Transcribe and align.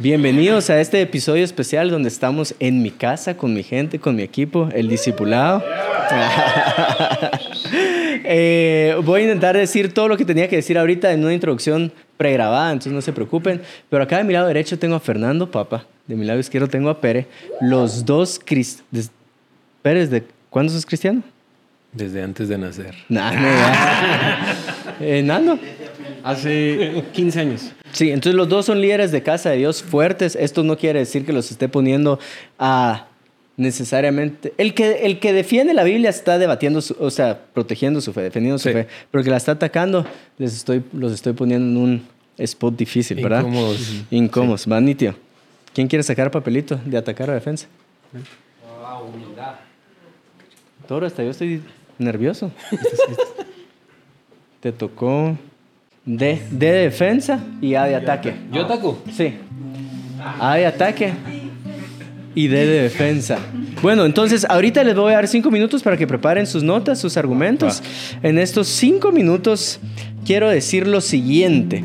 Bienvenidos 0.00 0.70
a 0.70 0.80
este 0.80 1.02
episodio 1.02 1.42
especial 1.42 1.90
donde 1.90 2.08
estamos 2.08 2.54
en 2.60 2.82
mi 2.82 2.92
casa, 2.92 3.36
con 3.36 3.52
mi 3.52 3.64
gente, 3.64 3.98
con 3.98 4.14
mi 4.14 4.22
equipo, 4.22 4.68
el 4.72 4.88
discipulado. 4.88 5.64
Eh, 8.30 8.94
voy 9.04 9.22
a 9.22 9.24
intentar 9.24 9.56
decir 9.56 9.94
todo 9.94 10.06
lo 10.06 10.18
que 10.18 10.24
tenía 10.24 10.48
que 10.48 10.56
decir 10.56 10.76
ahorita 10.76 11.12
en 11.12 11.24
una 11.24 11.32
introducción 11.32 11.90
pregrabada, 12.18 12.72
entonces 12.72 12.92
no 12.92 13.00
se 13.00 13.14
preocupen. 13.14 13.62
Pero 13.88 14.02
acá 14.02 14.18
de 14.18 14.24
mi 14.24 14.34
lado 14.34 14.48
derecho 14.48 14.78
tengo 14.78 14.96
a 14.96 15.00
Fernando 15.00 15.50
Papa, 15.50 15.86
de 16.06 16.14
mi 16.14 16.26
lado 16.26 16.38
izquierdo 16.38 16.68
tengo 16.68 16.90
a 16.90 17.00
Pere, 17.00 17.26
los 17.62 18.04
dos 18.04 18.38
cristianos. 18.44 19.10
Pérez, 19.80 20.10
¿de 20.10 20.24
cuándo 20.50 20.74
sos 20.74 20.84
cristiano? 20.84 21.22
Desde 21.92 22.22
antes 22.22 22.50
de 22.50 22.58
nacer. 22.58 22.94
Nah, 23.08 23.30
no, 23.32 23.40
ya. 23.40 24.56
Eh, 25.00 25.22
Nando. 25.22 25.58
Hace 26.22 27.04
15 27.12 27.40
años. 27.40 27.72
Sí, 27.92 28.10
entonces 28.10 28.34
los 28.34 28.48
dos 28.48 28.66
son 28.66 28.80
líderes 28.80 29.10
de 29.12 29.22
casa 29.22 29.50
de 29.50 29.56
Dios 29.58 29.82
fuertes. 29.82 30.36
Esto 30.36 30.62
no 30.62 30.76
quiere 30.76 31.00
decir 31.00 31.24
que 31.26 31.32
los 31.32 31.50
esté 31.50 31.68
poniendo 31.68 32.18
a 32.58 33.06
necesariamente. 33.56 34.52
El 34.56 34.72
que, 34.74 35.04
el 35.06 35.18
que 35.18 35.32
defiende 35.32 35.74
la 35.74 35.82
Biblia 35.84 36.10
está 36.10 36.38
debatiendo, 36.38 36.80
su- 36.80 36.96
o 37.00 37.10
sea, 37.10 37.40
protegiendo 37.54 38.00
su 38.00 38.12
fe, 38.12 38.22
defendiendo 38.22 38.58
su 38.58 38.68
Sí. 38.68 38.72
fe. 38.74 38.86
Pero 39.10 39.20
el 39.20 39.24
que 39.24 39.30
la 39.30 39.36
está 39.36 39.52
atacando, 39.52 40.06
les 40.38 40.54
estoy, 40.54 40.82
los 40.92 41.12
estoy 41.12 41.32
poniendo 41.32 41.66
en 41.66 41.76
un 41.76 42.06
spot 42.38 42.76
difícil, 42.76 43.20
¿verdad? 43.20 43.40
Incómodos. 43.40 43.92
Incómodos. 44.10 44.66
Nitio. 44.68 45.16
¿Quién 45.74 45.88
quiere 45.88 46.02
sacar 46.04 46.30
papelito 46.30 46.78
de 46.84 46.96
atacar 46.96 47.30
a 47.30 47.34
defensa? 47.34 47.66
Toro, 50.86 51.06
hasta 51.06 51.22
yo 51.22 51.30
estoy 51.30 51.62
nervioso. 51.98 52.50
Te 54.60 54.72
tocó 54.72 55.36
D 56.08 56.40
de 56.50 56.72
defensa 56.72 57.38
y 57.60 57.74
A 57.74 57.84
de 57.84 57.94
ataque. 57.94 58.34
¿Yo 58.50 58.62
ataco? 58.64 59.02
Sí. 59.14 59.34
A 60.40 60.56
de 60.56 60.64
ataque 60.64 61.12
y 62.34 62.48
D 62.48 62.66
de 62.66 62.82
defensa. 62.84 63.38
Bueno, 63.82 64.06
entonces 64.06 64.46
ahorita 64.48 64.82
les 64.84 64.96
voy 64.96 65.12
a 65.12 65.16
dar 65.16 65.28
cinco 65.28 65.50
minutos 65.50 65.82
para 65.82 65.98
que 65.98 66.06
preparen 66.06 66.46
sus 66.46 66.62
notas, 66.62 66.98
sus 66.98 67.18
argumentos. 67.18 67.82
En 68.22 68.38
estos 68.38 68.68
cinco 68.68 69.12
minutos 69.12 69.80
quiero 70.24 70.48
decir 70.48 70.86
lo 70.86 71.02
siguiente. 71.02 71.84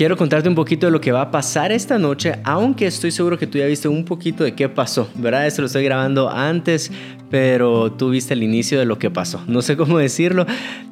Quiero 0.00 0.16
contarte 0.16 0.48
un 0.48 0.54
poquito 0.54 0.86
de 0.86 0.92
lo 0.92 1.00
que 1.02 1.12
va 1.12 1.20
a 1.20 1.30
pasar 1.30 1.72
esta 1.72 1.98
noche, 1.98 2.36
aunque 2.44 2.86
estoy 2.86 3.10
seguro 3.10 3.36
que 3.36 3.46
tú 3.46 3.58
ya 3.58 3.66
viste 3.66 3.86
un 3.86 4.06
poquito 4.06 4.44
de 4.44 4.54
qué 4.54 4.66
pasó, 4.66 5.10
¿verdad? 5.14 5.46
Esto 5.46 5.60
lo 5.60 5.66
estoy 5.66 5.84
grabando 5.84 6.30
antes, 6.30 6.90
pero 7.28 7.92
tú 7.92 8.08
viste 8.08 8.32
el 8.32 8.42
inicio 8.42 8.78
de 8.78 8.86
lo 8.86 8.98
que 8.98 9.10
pasó. 9.10 9.44
No 9.46 9.60
sé 9.60 9.76
cómo 9.76 9.98
decirlo, 9.98 10.46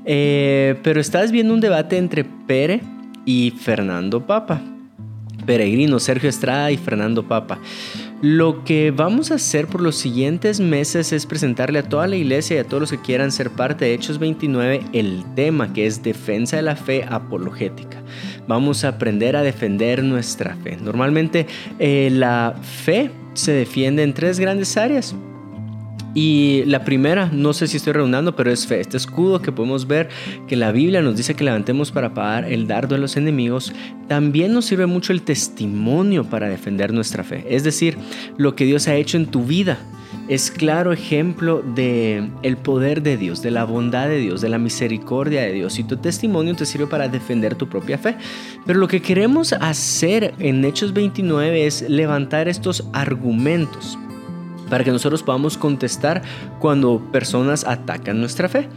eh, 0.05 0.79
pero 0.83 1.01
estás 1.01 1.33
viendo 1.33 1.55
un 1.55 1.61
debate 1.61 1.97
entre 1.97 2.25
Pere 2.25 2.83
y 3.25 3.55
Fernando 3.59 4.27
Papa. 4.27 4.61
Peregrino, 5.47 5.99
Sergio 6.01 6.29
Estrada 6.29 6.71
y 6.71 6.77
Fernando 6.77 7.27
Papa. 7.27 7.59
Lo 8.21 8.63
que 8.63 8.91
vamos 8.91 9.31
a 9.31 9.37
hacer 9.37 9.69
por 9.69 9.81
los 9.81 9.97
siguientes 9.97 10.61
meses 10.61 11.15
es 11.15 11.25
presentarle 11.25 11.79
a 11.79 11.89
toda 11.89 12.07
la 12.09 12.17
iglesia 12.17 12.57
y 12.57 12.59
a 12.59 12.65
todos 12.65 12.83
los 12.83 12.91
que 12.91 13.01
quieran 13.01 13.33
ser 13.33 13.49
parte 13.49 13.87
de 13.87 13.95
Hechos 13.95 14.19
29 14.19 14.83
el 14.93 15.25
tema 15.35 15.73
que 15.73 15.87
es 15.87 16.03
defensa 16.03 16.57
de 16.57 16.63
la 16.63 16.77
fe 16.77 17.07
apologética. 17.09 18.03
Vamos 18.49 18.85
a 18.85 18.89
aprender 18.89 19.37
a 19.37 19.43
defender 19.43 20.03
nuestra 20.03 20.57
fe. 20.57 20.79
Normalmente 20.83 21.47
eh, 21.79 22.09
la 22.11 22.55
fe 22.63 23.11
se 23.35 23.53
defiende 23.53 24.03
en 24.03 24.15
tres 24.15 24.41
grandes 24.41 24.77
áreas. 24.77 25.15
Y 26.15 26.65
la 26.65 26.85
primera, 26.85 27.31
no 27.33 27.53
sé 27.53 27.69
si 27.69 27.77
estoy 27.77 27.93
redundando, 27.93 28.35
pero 28.35 28.51
es 28.51 28.67
fe. 28.67 28.81
Este 28.81 28.97
escudo 28.97 29.41
que 29.41 29.53
podemos 29.53 29.87
ver 29.87 30.09
que 30.49 30.57
la 30.57 30.73
Biblia 30.73 31.03
nos 31.03 31.17
dice 31.17 31.35
que 31.35 31.45
levantemos 31.45 31.93
para 31.93 32.15
pagar 32.15 32.51
el 32.51 32.67
dardo 32.67 32.95
de 32.95 33.01
los 33.01 33.17
enemigos, 33.17 33.73
también 34.09 34.53
nos 34.53 34.65
sirve 34.65 34.87
mucho 34.87 35.13
el 35.13 35.23
testimonio 35.23 36.25
para 36.25 36.49
defender 36.49 36.93
nuestra 36.93 37.23
fe. 37.23 37.45
Es 37.51 37.63
decir, 37.63 37.99
lo 38.39 38.57
que 38.57 38.65
Dios 38.65 38.89
ha 38.89 38.97
hecho 38.97 39.17
en 39.19 39.27
tu 39.27 39.45
vida 39.45 39.79
es 40.29 40.51
claro 40.51 40.93
ejemplo 40.93 41.63
de 41.63 42.31
el 42.43 42.57
poder 42.59 43.03
de 43.03 43.17
Dios, 43.17 43.43
de 43.43 43.51
la 43.51 43.65
bondad 43.65 44.09
de 44.09 44.19
Dios, 44.19 44.41
de 44.41 44.51
la 44.51 44.59
misericordia 44.59 45.43
de 45.43 45.53
Dios 45.53 45.79
y 45.79 45.85
tu 45.85 45.97
testimonio 45.97 46.55
te 46.55 46.67
sirve 46.67 46.87
para 46.87 47.09
defender 47.09 47.55
tu 47.55 47.69
propia 47.69 47.99
fe. 47.99 48.17
Pero 48.67 48.79
lo 48.79 48.89
que 48.89 49.01
queremos 49.01 49.55
hacer 49.55 50.35
en 50.39 50.65
Hechos 50.65 50.93
29 50.93 51.67
es 51.67 51.83
levantar 51.89 52.49
estos 52.49 52.85
argumentos 52.93 53.99
para 54.69 54.85
que 54.85 54.91
nosotros 54.91 55.23
podamos 55.23 55.57
contestar 55.57 56.23
cuando 56.59 57.01
personas 57.11 57.65
atacan 57.65 58.21
nuestra 58.21 58.49
fe. 58.49 58.69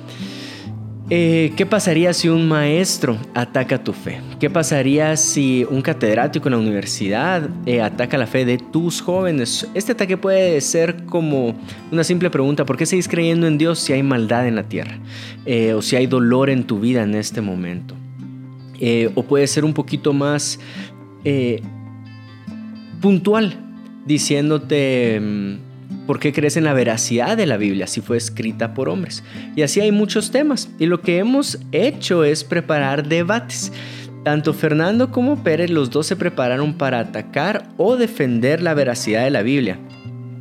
Eh, 1.13 1.51
¿Qué 1.57 1.65
pasaría 1.65 2.13
si 2.13 2.29
un 2.29 2.47
maestro 2.47 3.17
ataca 3.33 3.83
tu 3.83 3.91
fe? 3.91 4.21
¿Qué 4.39 4.49
pasaría 4.49 5.17
si 5.17 5.67
un 5.69 5.81
catedrático 5.81 6.47
en 6.47 6.53
la 6.53 6.57
universidad 6.57 7.49
eh, 7.65 7.81
ataca 7.81 8.17
la 8.17 8.27
fe 8.27 8.45
de 8.45 8.57
tus 8.57 9.01
jóvenes? 9.01 9.67
Este 9.73 9.91
ataque 9.91 10.15
puede 10.15 10.61
ser 10.61 11.03
como 11.07 11.53
una 11.91 12.05
simple 12.05 12.29
pregunta, 12.29 12.63
¿por 12.63 12.77
qué 12.77 12.85
seguís 12.85 13.09
creyendo 13.09 13.45
en 13.45 13.57
Dios 13.57 13.79
si 13.79 13.91
hay 13.91 14.03
maldad 14.03 14.47
en 14.47 14.55
la 14.55 14.63
tierra? 14.63 14.99
Eh, 15.45 15.73
o 15.73 15.81
si 15.81 15.97
hay 15.97 16.07
dolor 16.07 16.49
en 16.49 16.63
tu 16.63 16.79
vida 16.79 17.03
en 17.03 17.13
este 17.15 17.41
momento. 17.41 17.93
O 19.13 19.23
puede 19.23 19.47
ser 19.47 19.65
un 19.65 19.73
poquito 19.73 20.13
más 20.13 20.61
puntual, 23.01 23.57
diciéndote... 24.05 25.59
¿Por 26.07 26.19
qué 26.19 26.33
crees 26.33 26.57
en 26.57 26.63
la 26.63 26.73
veracidad 26.73 27.37
de 27.37 27.45
la 27.45 27.57
Biblia 27.57 27.87
si 27.87 28.01
fue 28.01 28.17
escrita 28.17 28.73
por 28.73 28.89
hombres? 28.89 29.23
Y 29.55 29.61
así 29.61 29.79
hay 29.79 29.91
muchos 29.91 30.31
temas. 30.31 30.69
Y 30.79 30.87
lo 30.87 31.01
que 31.01 31.19
hemos 31.19 31.59
hecho 31.71 32.23
es 32.23 32.43
preparar 32.43 33.07
debates. 33.07 33.71
Tanto 34.23 34.53
Fernando 34.53 35.11
como 35.11 35.43
Pérez, 35.43 35.69
los 35.69 35.89
dos 35.89 36.07
se 36.07 36.15
prepararon 36.15 36.73
para 36.73 36.99
atacar 36.99 37.69
o 37.77 37.97
defender 37.97 38.61
la 38.61 38.73
veracidad 38.73 39.23
de 39.23 39.31
la 39.31 39.41
Biblia. 39.41 39.79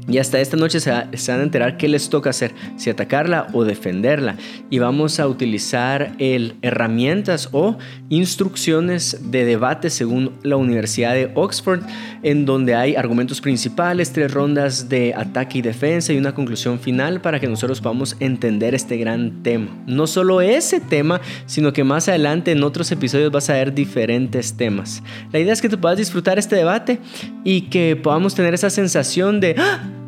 Y 0.09 0.19
hasta 0.19 0.41
esta 0.41 0.57
noche 0.57 0.81
se, 0.81 0.91
va- 0.91 1.07
se 1.15 1.31
van 1.31 1.41
a 1.41 1.45
enterar 1.45 1.77
qué 1.77 1.89
les 1.89 2.09
toca 2.11 2.31
hacer, 2.31 2.53
si 2.77 2.91
atacarla 2.91 3.47
o 3.53 3.65
defenderla. 3.65 4.37
Y 4.69 4.79
vamos 4.79 5.21
a 5.21 5.29
utilizar 5.29 6.15
el, 6.19 6.55
herramientas 6.63 7.49
o 7.53 7.77
instrucciones 8.09 9.31
de 9.31 9.45
debate 9.45 9.89
según 9.91 10.33
la 10.43 10.57
Universidad 10.57 11.15
de 11.15 11.31
Oxford, 11.35 11.81
en 12.23 12.45
donde 12.45 12.75
hay 12.75 12.97
argumentos 12.97 13.41
principales, 13.41 14.13
tres 14.13 14.33
rondas 14.33 14.89
de 14.89 15.15
ataque 15.15 15.59
y 15.59 15.63
defensa 15.63 16.13
y 16.13 16.19
una 16.19 16.35
conclusión 16.35 16.79
final 16.79 17.21
para 17.21 17.39
que 17.41 17.47
nosotros 17.47 17.81
podamos 17.81 18.17
entender 18.21 18.75
este 18.75 18.97
gran 18.97 19.43
tema. 19.43 19.69
No 19.87 20.07
solo 20.07 20.41
ese 20.41 20.81
tema, 20.81 21.21
sino 21.47 21.73
que 21.73 21.85
más 21.85 22.09
adelante 22.09 22.53
en 22.53 22.63
otros 22.63 22.91
episodios 22.93 23.31
vas 23.31 23.49
a 23.51 23.55
ver 23.55 23.75
diferentes 23.75 24.55
temas. 24.55 25.03
La 25.33 25.39
idea 25.39 25.53
es 25.53 25.63
que 25.63 25.69
tú 25.69 25.79
puedas 25.79 25.99
disfrutar 25.99 26.39
este 26.39 26.57
debate 26.57 26.99
y 27.45 27.63
que 27.63 27.97
podamos 27.97 28.35
tener 28.35 28.55
esa 28.55 28.71
sensación 28.71 29.41
de... 29.41 29.55
¡Ah! 29.59 30.00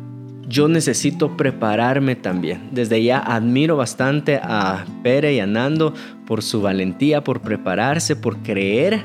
Yo 0.53 0.67
necesito 0.67 1.35
prepararme 1.35 2.15
también. 2.15 2.69
Desde 2.71 3.03
ya 3.03 3.17
admiro 3.17 3.75
bastante 3.75 4.39
a 4.41 4.85
Pere 5.01 5.33
y 5.33 5.39
a 5.39 5.47
Nando 5.47 5.95
por 6.27 6.43
su 6.43 6.61
valentía, 6.61 7.23
por 7.23 7.41
prepararse, 7.41 8.15
por 8.15 8.37
creer 8.43 9.03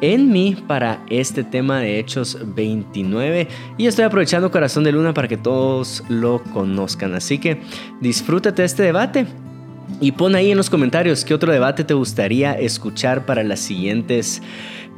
en 0.00 0.32
mí 0.32 0.56
para 0.66 1.04
este 1.10 1.44
tema 1.44 1.80
de 1.80 1.98
Hechos 1.98 2.38
29. 2.54 3.46
Y 3.76 3.86
estoy 3.86 4.06
aprovechando 4.06 4.50
Corazón 4.50 4.84
de 4.84 4.92
Luna 4.92 5.12
para 5.12 5.28
que 5.28 5.36
todos 5.36 6.02
lo 6.08 6.42
conozcan. 6.42 7.14
Así 7.14 7.36
que 7.36 7.60
disfrútate 8.00 8.64
este 8.64 8.82
debate. 8.82 9.26
Y 10.00 10.12
pon 10.12 10.34
ahí 10.34 10.50
en 10.50 10.56
los 10.56 10.70
comentarios 10.70 11.24
qué 11.26 11.34
otro 11.34 11.52
debate 11.52 11.84
te 11.84 11.94
gustaría 11.94 12.54
escuchar 12.54 13.26
para 13.26 13.44
las 13.44 13.60
siguientes 13.60 14.42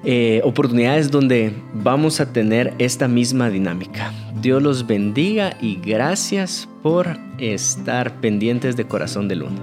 eh, 0.05 0.41
oportunidades 0.45 1.11
donde 1.11 1.53
vamos 1.75 2.21
a 2.21 2.33
tener 2.33 2.73
esta 2.79 3.09
misma 3.09 3.51
dinámica. 3.51 4.13
Dios 4.41 4.63
los 4.63 4.87
bendiga 4.87 5.57
y 5.61 5.77
gracias 5.77 6.69
por 6.83 7.19
estar 7.39 8.21
pendientes 8.21 8.77
de 8.77 8.85
Corazón 8.87 9.29
de 9.29 9.37
Luna. 9.37 9.61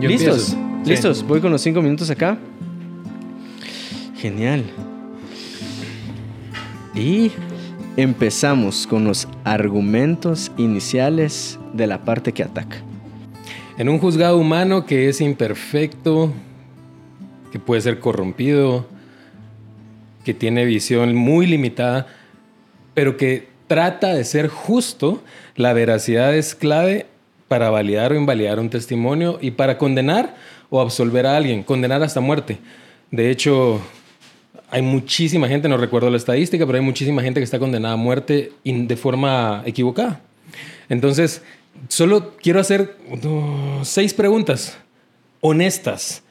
Yo 0.00 0.08
¿Listos? 0.08 0.42
Sí. 0.42 0.56
¿Listos? 0.84 1.22
Voy 1.22 1.40
con 1.40 1.52
los 1.52 1.62
cinco 1.62 1.80
minutos 1.80 2.10
acá. 2.10 2.36
Genial. 4.16 4.64
Y 6.94 7.30
empezamos 7.96 8.86
con 8.86 9.04
los 9.04 9.28
argumentos 9.44 10.50
iniciales 10.56 11.58
de 11.72 11.86
la 11.86 12.04
parte 12.04 12.32
que 12.32 12.42
ataca. 12.42 12.78
En 13.78 13.88
un 13.88 13.98
juzgado 13.98 14.38
humano 14.38 14.84
que 14.84 15.08
es 15.08 15.20
imperfecto, 15.20 16.32
que 17.52 17.60
puede 17.60 17.82
ser 17.82 18.00
corrompido, 18.00 18.86
que 20.24 20.34
tiene 20.34 20.64
visión 20.64 21.14
muy 21.14 21.46
limitada, 21.46 22.06
pero 22.94 23.16
que 23.16 23.48
trata 23.66 24.14
de 24.14 24.24
ser 24.24 24.48
justo, 24.48 25.22
la 25.54 25.72
veracidad 25.72 26.34
es 26.34 26.54
clave 26.54 27.06
para 27.48 27.70
validar 27.70 28.12
o 28.12 28.16
invalidar 28.16 28.58
un 28.58 28.70
testimonio 28.70 29.38
y 29.40 29.52
para 29.52 29.78
condenar 29.78 30.34
o 30.70 30.80
absolver 30.80 31.26
a 31.26 31.36
alguien, 31.36 31.62
condenar 31.62 32.02
hasta 32.02 32.20
muerte. 32.20 32.58
De 33.10 33.30
hecho, 33.30 33.80
hay 34.70 34.80
muchísima 34.80 35.48
gente, 35.48 35.68
no 35.68 35.76
recuerdo 35.76 36.08
la 36.08 36.16
estadística, 36.16 36.64
pero 36.64 36.78
hay 36.78 36.84
muchísima 36.84 37.22
gente 37.22 37.40
que 37.40 37.44
está 37.44 37.58
condenada 37.58 37.92
a 37.94 37.98
muerte 37.98 38.52
de 38.64 38.96
forma 38.96 39.62
equivocada. 39.66 40.22
Entonces, 40.88 41.42
solo 41.88 42.34
quiero 42.38 42.58
hacer 42.58 42.96
seis 43.82 44.14
preguntas 44.14 44.78
honestas. 45.42 46.21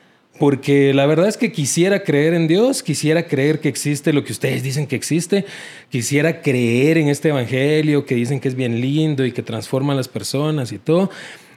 Porque 0.42 0.92
la 0.96 1.06
verdad 1.06 1.28
es 1.28 1.38
que 1.38 1.52
quisiera 1.52 2.02
creer 2.02 2.34
en 2.34 2.48
Dios, 2.48 2.82
quisiera 2.82 3.28
creer 3.28 3.60
que 3.60 3.70
existe 3.70 4.12
lo 4.12 4.24
que 4.24 4.32
ustedes 4.32 4.64
dicen 4.64 4.88
que 4.88 4.96
existe, 4.96 5.46
quisiera 5.90 6.42
creer 6.42 6.98
en 6.98 7.10
este 7.10 7.30
evangelio 7.30 8.08
que 8.08 8.16
dicen 8.16 8.40
que 8.40 8.48
es 8.48 8.56
bien 8.56 8.82
lindo 8.82 9.24
y 9.24 9.34
que 9.34 9.44
transforma 9.44 9.94
a 9.94 9.96
las 9.96 10.08
personas 10.08 10.72
y 10.72 10.80
todo. 10.80 11.12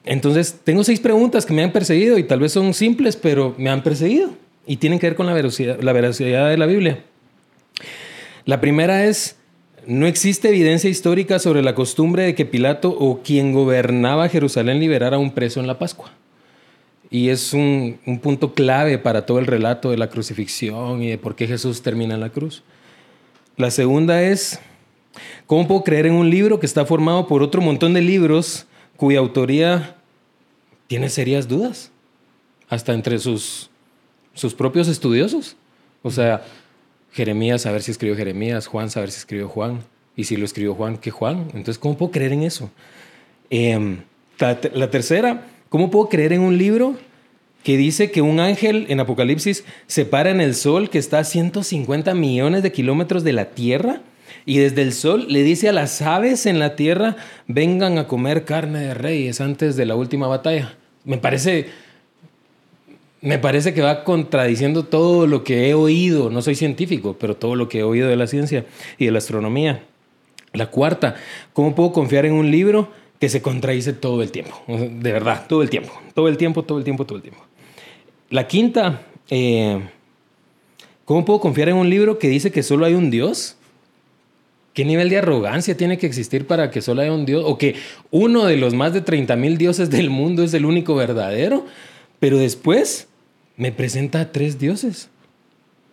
Entonces, 0.05 0.61
tengo 0.65 0.85
seis 0.85 1.01
preguntas 1.01 1.47
que 1.47 1.55
me 1.55 1.63
han 1.63 1.73
perseguido 1.73 2.19
y 2.19 2.25
tal 2.25 2.41
vez 2.41 2.53
son 2.53 2.75
simples, 2.75 3.17
pero 3.17 3.55
me 3.57 3.71
han 3.71 3.83
perseguido 3.83 4.33
y 4.67 4.77
tienen 4.77 4.99
que 4.99 5.07
ver 5.07 5.17
con 5.17 5.25
la 5.25 5.33
veracidad, 5.33 5.81
la 5.81 5.95
veracidad 5.95 6.51
de 6.51 6.59
la 6.59 6.67
Biblia. 6.67 7.03
La 8.45 8.61
primera 8.61 9.07
es, 9.07 9.37
no 9.87 10.07
existe 10.07 10.51
evidencia 10.51 10.91
histórica 10.91 11.39
sobre 11.39 11.63
la 11.63 11.75
costumbre 11.75 12.25
de 12.25 12.35
que 12.35 12.45
Pilato 12.45 12.91
o 12.91 13.23
quien 13.23 13.55
gobernaba 13.55 14.29
Jerusalén 14.29 14.79
liberara 14.79 15.17
a 15.17 15.21
un 15.21 15.33
preso 15.33 15.61
en 15.61 15.69
la 15.69 15.79
Pascua 15.79 16.13
y 17.15 17.29
es 17.29 17.53
un, 17.53 18.01
punto 18.21 18.55
clave 18.55 18.99
para 18.99 19.25
todo 19.25 19.39
el 19.39 19.47
relato 19.47 19.93
de 19.93 19.97
la 19.97 20.11
crucifixión 20.11 21.01
y 21.01 21.11
de 21.11 21.17
por 21.17 21.37
qué 21.37 21.47
Jesús 21.47 21.81
termina 21.81 22.15
en 22.15 22.21
la 22.21 22.31
cruz. 22.31 22.65
La 23.57 23.71
segunda 23.71 24.21
es, 24.21 24.59
¿cómo 25.47 25.69
puedo 25.69 25.85
creer 25.85 26.07
en 26.07 26.15
un 26.15 26.29
libro 26.29 26.59
que 26.59 26.67
está 26.67 26.85
formado 26.85 27.29
por 27.29 27.41
otro 27.45 27.63
montón 27.63 27.95
de 27.95 28.01
libros 28.01 28.67
cuya 28.97 29.21
autoría 29.21 29.95
tiene 30.89 31.09
serias 31.09 31.47
dudas, 31.47 31.93
hasta 32.69 32.93
entre 32.93 33.21
sus, 33.21 33.71
sus 34.33 34.53
propios 34.53 34.89
estudiosos? 34.89 35.57
O 36.03 36.11
sea, 36.11 36.43
Jeremías, 37.13 37.63
saber 37.63 37.85
si 37.85 37.93
escribió 37.93 38.17
Jeremías, 38.17 38.67
Juan, 38.67 38.91
saber 38.91 39.13
si 39.13 39.19
escribió 39.19 39.49
Juan, 39.49 39.85
y 40.17 40.25
si 40.25 40.37
lo 40.37 40.45
escribió 40.45 40.75
Juan, 40.75 40.97
¿qué 40.97 41.13
Juan? 41.13 41.43
Entonces, 41.55 41.79
¿cómo 41.79 41.97
puedo 41.97 42.11
creer 42.11 42.33
en 42.33 42.43
eso? 42.43 42.73
Em, 43.51 44.01
la 44.41 44.91
tercera, 44.91 45.47
¿Cómo 45.75 45.91
puedo 45.91 46.09
creer 46.09 46.33
en 46.33 46.43
un 46.43 46.57
libro 46.57 46.95
que 47.65 47.77
dice 47.77 48.13
que 48.13 48.23
un 48.23 48.39
ángel 48.39 48.87
en 48.91 49.01
Apocalipsis 49.01 49.65
se 49.89 50.05
para 50.05 50.31
en 50.31 50.41
el 50.41 50.55
sol 50.55 50.89
que 50.89 50.99
está 50.99 51.19
a 51.19 51.25
150 51.25 52.15
millones 52.15 52.63
de 52.63 52.71
kilómetros 52.71 53.25
de 53.25 53.33
la 53.33 53.47
Tierra? 53.47 54.01
Y 54.47 54.59
desde 54.59 54.83
el 54.83 54.93
sol 54.93 55.27
le 55.29 55.43
dice 55.43 55.69
a 55.69 55.73
las 55.73 56.01
aves 56.01 56.47
en 56.47 56.61
la 56.61 56.77
tierra, 56.77 57.17
vengan 57.49 57.99
a 57.99 58.07
comer 58.07 58.45
carne 58.45 58.83
de 58.83 58.95
reyes 58.95 59.41
antes 59.41 59.75
de 59.75 59.85
la 59.85 59.97
última 59.97 60.29
batalla. 60.29 60.77
Me 61.03 61.19
parece, 61.19 61.67
me 63.21 63.41
parece 63.41 63.75
que 63.75 63.83
va 63.83 64.05
contradiciendo 64.05 64.85
todo 64.85 65.27
lo 65.27 65.43
que 65.43 65.69
he 65.69 65.75
oído. 65.75 66.31
No 66.31 66.41
soy 66.41 66.55
científico, 66.55 67.17
pero 67.19 67.37
todo 67.37 67.57
lo 67.57 67.69
que 67.69 67.81
he 67.81 67.83
oído 67.83 68.09
de 68.09 68.15
la 68.15 68.29
ciencia 68.29 68.65
y 68.97 69.07
de 69.07 69.11
la 69.11 69.19
astronomía. 69.19 69.83
La 70.53 70.71
cuarta, 70.71 71.17
¿cómo 71.53 71.75
puedo 71.75 71.93
confiar 71.93 72.27
en 72.27 72.35
un 72.35 72.53
libro 72.53 72.91
que 73.25 73.31
se 73.31 73.41
contradice 73.41 73.95
todo 73.95 74.23
el 74.23 74.31
tiempo, 74.31 74.63
de 74.69 75.11
verdad, 75.11 75.47
todo 75.49 75.63
el 75.63 75.71
tiempo, 75.71 75.91
todo 76.13 76.29
el 76.29 76.37
tiempo, 76.37 76.63
todo 76.63 76.77
el 76.77 76.85
tiempo, 76.85 77.07
todo 77.07 77.17
el 77.17 77.23
tiempo. 77.23 77.43
La 78.29 78.47
quinta, 78.47 79.01
eh, 79.31 79.81
¿cómo 81.07 81.25
puedo 81.25 81.41
confiar 81.41 81.71
en 81.71 81.77
un 81.77 81.89
libro 81.89 82.19
que 82.19 82.29
dice 82.29 82.53
que 82.53 82.63
solo 82.63 82.85
hay 82.85 82.93
un 82.93 83.11
Dios? 83.11 83.57
¿Qué 84.75 84.85
nivel 84.85 85.09
de 85.09 85.17
arrogancia 85.17 85.75
tiene 85.75 85.97
que 85.97 86.07
existir 86.07 86.47
para 86.47 86.71
que 86.71 86.83
solo 86.83 87.01
haya 87.01 87.15
un 87.15 87.25
Dios? 87.25 87.43
O 87.47 87.57
que 87.57 87.77
uno 88.11 88.45
de 88.45 88.59
los 88.59 88.75
más 88.75 88.93
de 88.93 89.01
30 89.01 89.37
mil 89.37 89.57
dioses 89.57 89.89
del 89.89 90.11
mundo 90.11 90.43
es 90.43 90.53
el 90.53 90.67
único 90.67 90.95
verdadero, 90.95 91.65
pero 92.21 92.37
después 92.37 93.09
me 93.57 93.73
presenta 93.73 94.21
a 94.21 94.33
tres 94.33 94.59
dioses 94.59 95.09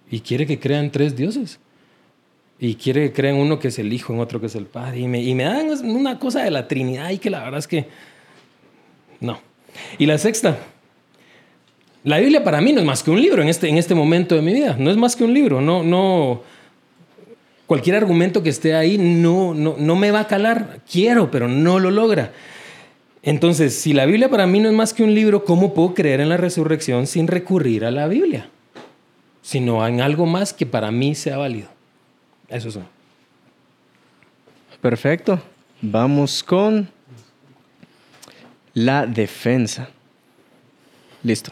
y 0.09 0.19
quiere 0.19 0.45
que 0.45 0.59
crean 0.59 0.91
tres 0.91 1.15
dioses 1.15 1.61
y 2.63 2.75
quiere 2.75 3.07
que 3.07 3.13
crean 3.13 3.37
uno 3.37 3.57
que 3.57 3.69
es 3.69 3.79
el 3.79 3.91
Hijo, 3.91 4.13
en 4.13 4.19
otro 4.19 4.39
que 4.39 4.45
es 4.45 4.55
el 4.55 4.67
Padre. 4.67 4.99
Y 4.99 5.07
me, 5.07 5.19
y 5.19 5.33
dan 5.33 5.67
una 5.83 6.19
cosa 6.19 6.43
de 6.43 6.51
la 6.51 6.67
Trinidad 6.67 7.09
y 7.09 7.17
que 7.17 7.31
la 7.31 7.43
verdad 7.43 7.57
es 7.57 7.67
que 7.67 7.87
no. 9.19 9.39
Y 9.97 10.05
la 10.05 10.19
sexta, 10.19 10.59
la 12.03 12.19
Biblia 12.19 12.43
para 12.43 12.61
mí 12.61 12.71
no 12.71 12.79
es 12.79 12.85
más 12.85 13.01
que 13.01 13.09
un 13.09 13.19
libro 13.19 13.41
en 13.41 13.49
este, 13.49 13.67
en 13.67 13.79
este 13.79 13.95
momento 13.95 14.35
de 14.35 14.43
mi 14.43 14.53
vida. 14.53 14.75
No 14.77 14.91
es 14.91 14.97
más 14.97 15.15
que 15.15 15.23
un 15.23 15.33
libro. 15.33 15.59
No, 15.59 15.81
no, 15.81 16.43
cualquier 17.65 17.95
argumento 17.95 18.43
que 18.43 18.49
esté 18.49 18.75
ahí 18.75 18.99
no, 18.99 19.55
no, 19.55 19.75
no 19.79 19.95
me 19.95 20.11
va 20.11 20.19
a 20.19 20.27
calar. 20.27 20.81
Quiero, 20.89 21.31
pero 21.31 21.47
no 21.47 21.79
lo 21.79 21.89
logra. 21.89 22.31
Entonces, 23.23 23.73
si 23.73 23.91
la 23.91 24.05
Biblia 24.05 24.29
para 24.29 24.45
mí 24.45 24.59
no 24.59 24.69
es 24.69 24.75
más 24.75 24.93
que 24.93 25.01
un 25.01 25.15
libro, 25.15 25.45
¿cómo 25.45 25.73
puedo 25.73 25.95
creer 25.95 26.19
en 26.19 26.29
la 26.29 26.37
resurrección 26.37 27.07
sin 27.07 27.25
recurrir 27.25 27.85
a 27.85 27.91
la 27.91 28.07
Biblia? 28.07 28.51
Sino 29.41 29.85
en 29.87 29.99
algo 29.99 30.27
más 30.27 30.53
que 30.53 30.67
para 30.67 30.91
mí 30.91 31.15
sea 31.15 31.37
válido. 31.37 31.80
Eso 32.51 32.67
es. 32.67 32.77
Perfecto. 34.81 35.41
Vamos 35.81 36.43
con 36.43 36.89
la 38.73 39.05
defensa. 39.05 39.89
Listo. 41.23 41.51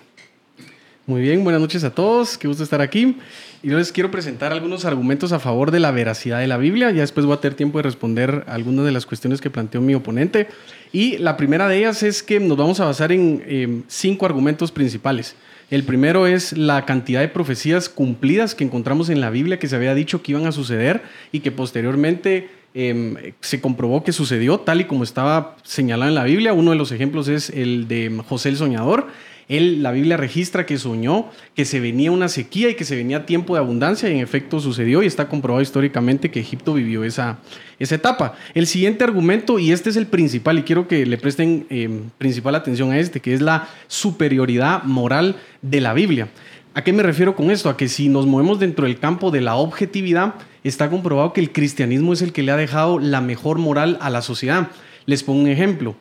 Muy 1.05 1.21
bien, 1.21 1.43
buenas 1.43 1.61
noches 1.61 1.83
a 1.83 1.89
todos. 1.89 2.37
Qué 2.37 2.47
gusto 2.47 2.63
estar 2.63 2.81
aquí. 2.81 3.17
Y 3.63 3.69
yo 3.69 3.77
les 3.77 3.91
quiero 3.91 4.11
presentar 4.11 4.51
algunos 4.51 4.83
argumentos 4.83 5.31
a 5.31 5.39
favor 5.39 5.71
de 5.71 5.79
la 5.79 5.91
veracidad 5.91 6.39
de 6.39 6.47
la 6.47 6.57
Biblia. 6.57 6.91
Ya 6.91 7.01
después 7.01 7.25
voy 7.25 7.35
a 7.35 7.41
tener 7.41 7.55
tiempo 7.55 7.79
de 7.79 7.83
responder 7.83 8.43
algunas 8.47 8.85
de 8.85 8.91
las 8.91 9.05
cuestiones 9.05 9.39
que 9.39 9.49
planteó 9.49 9.81
mi 9.81 9.95
oponente. 9.95 10.49
Y 10.91 11.17
la 11.17 11.37
primera 11.37 11.67
de 11.69 11.77
ellas 11.77 12.03
es 12.03 12.21
que 12.21 12.39
nos 12.39 12.57
vamos 12.57 12.79
a 12.81 12.85
basar 12.85 13.11
en 13.11 13.41
eh, 13.45 13.81
cinco 13.87 14.25
argumentos 14.25 14.71
principales. 14.71 15.35
El 15.69 15.83
primero 15.83 16.25
es 16.25 16.57
la 16.57 16.85
cantidad 16.85 17.21
de 17.21 17.27
profecías 17.27 17.89
cumplidas 17.89 18.55
que 18.55 18.63
encontramos 18.63 19.09
en 19.09 19.21
la 19.21 19.29
Biblia 19.29 19.59
que 19.59 19.67
se 19.67 19.75
había 19.75 19.93
dicho 19.93 20.23
que 20.23 20.31
iban 20.31 20.47
a 20.47 20.51
suceder 20.51 21.03
y 21.31 21.41
que 21.41 21.51
posteriormente 21.51 22.49
em, 22.73 23.15
se 23.39 23.61
comprobó 23.61 24.03
que 24.03 24.11
sucedió 24.11 24.59
tal 24.59 24.81
y 24.81 24.85
como 24.85 25.03
estaba 25.03 25.55
señalado 25.63 26.09
en 26.09 26.15
la 26.15 26.23
Biblia. 26.23 26.53
Uno 26.53 26.71
de 26.71 26.77
los 26.77 26.91
ejemplos 26.91 27.27
es 27.27 27.51
el 27.51 27.87
de 27.87 28.21
José 28.27 28.49
el 28.49 28.57
Soñador. 28.57 29.07
Él, 29.49 29.81
la 29.81 29.91
Biblia 29.91 30.15
registra 30.15 30.67
que 30.67 30.77
soñó 30.77 31.25
que 31.55 31.65
se 31.65 31.79
venía 31.79 32.11
una 32.11 32.29
sequía 32.29 32.69
y 32.69 32.75
que 32.75 32.85
se 32.85 32.95
venía 32.95 33.25
tiempo 33.25 33.55
de 33.55 33.59
abundancia 33.59 34.07
y 34.07 34.13
en 34.13 34.19
efecto 34.19 34.59
sucedió 34.59 35.01
y 35.01 35.07
está 35.07 35.27
comprobado 35.27 35.61
históricamente 35.61 36.29
que 36.29 36.39
Egipto 36.39 36.75
vivió 36.75 37.03
esa, 37.03 37.39
esa 37.79 37.95
etapa. 37.95 38.35
El 38.53 38.67
siguiente 38.67 39.03
argumento, 39.03 39.57
y 39.57 39.71
este 39.71 39.89
es 39.89 39.95
el 39.95 40.05
principal 40.05 40.59
y 40.59 40.63
quiero 40.63 40.87
que 40.87 41.03
le 41.05 41.17
presten 41.17 41.65
em, 41.71 42.11
principal 42.19 42.53
atención 42.53 42.91
a 42.91 42.99
este, 42.99 43.19
que 43.19 43.33
es 43.33 43.41
la 43.41 43.67
superioridad 43.87 44.83
moral 44.83 45.35
de 45.63 45.81
la 45.81 45.93
Biblia. 45.93 46.29
¿A 46.75 46.83
qué 46.83 46.93
me 46.93 47.01
refiero 47.01 47.35
con 47.35 47.49
esto? 47.49 47.69
A 47.69 47.75
que 47.75 47.87
si 47.87 48.07
nos 48.07 48.27
movemos 48.27 48.59
dentro 48.59 48.85
del 48.85 48.99
campo 48.99 49.31
de 49.31 49.41
la 49.41 49.55
objetividad, 49.55 50.35
está 50.63 50.91
comprobado 50.91 51.33
que 51.33 51.41
el 51.41 51.51
cristianismo 51.51 52.13
es 52.13 52.21
el 52.21 52.33
que 52.33 52.43
le 52.43 52.51
ha 52.51 52.57
dejado 52.57 52.99
la 52.99 53.19
mejor 53.19 53.57
moral 53.57 53.97
a 53.99 54.11
la 54.11 54.21
sociedad. 54.21 54.69
Les 55.07 55.23
pongo 55.23 55.41
un 55.41 55.47
ejemplo. 55.47 55.95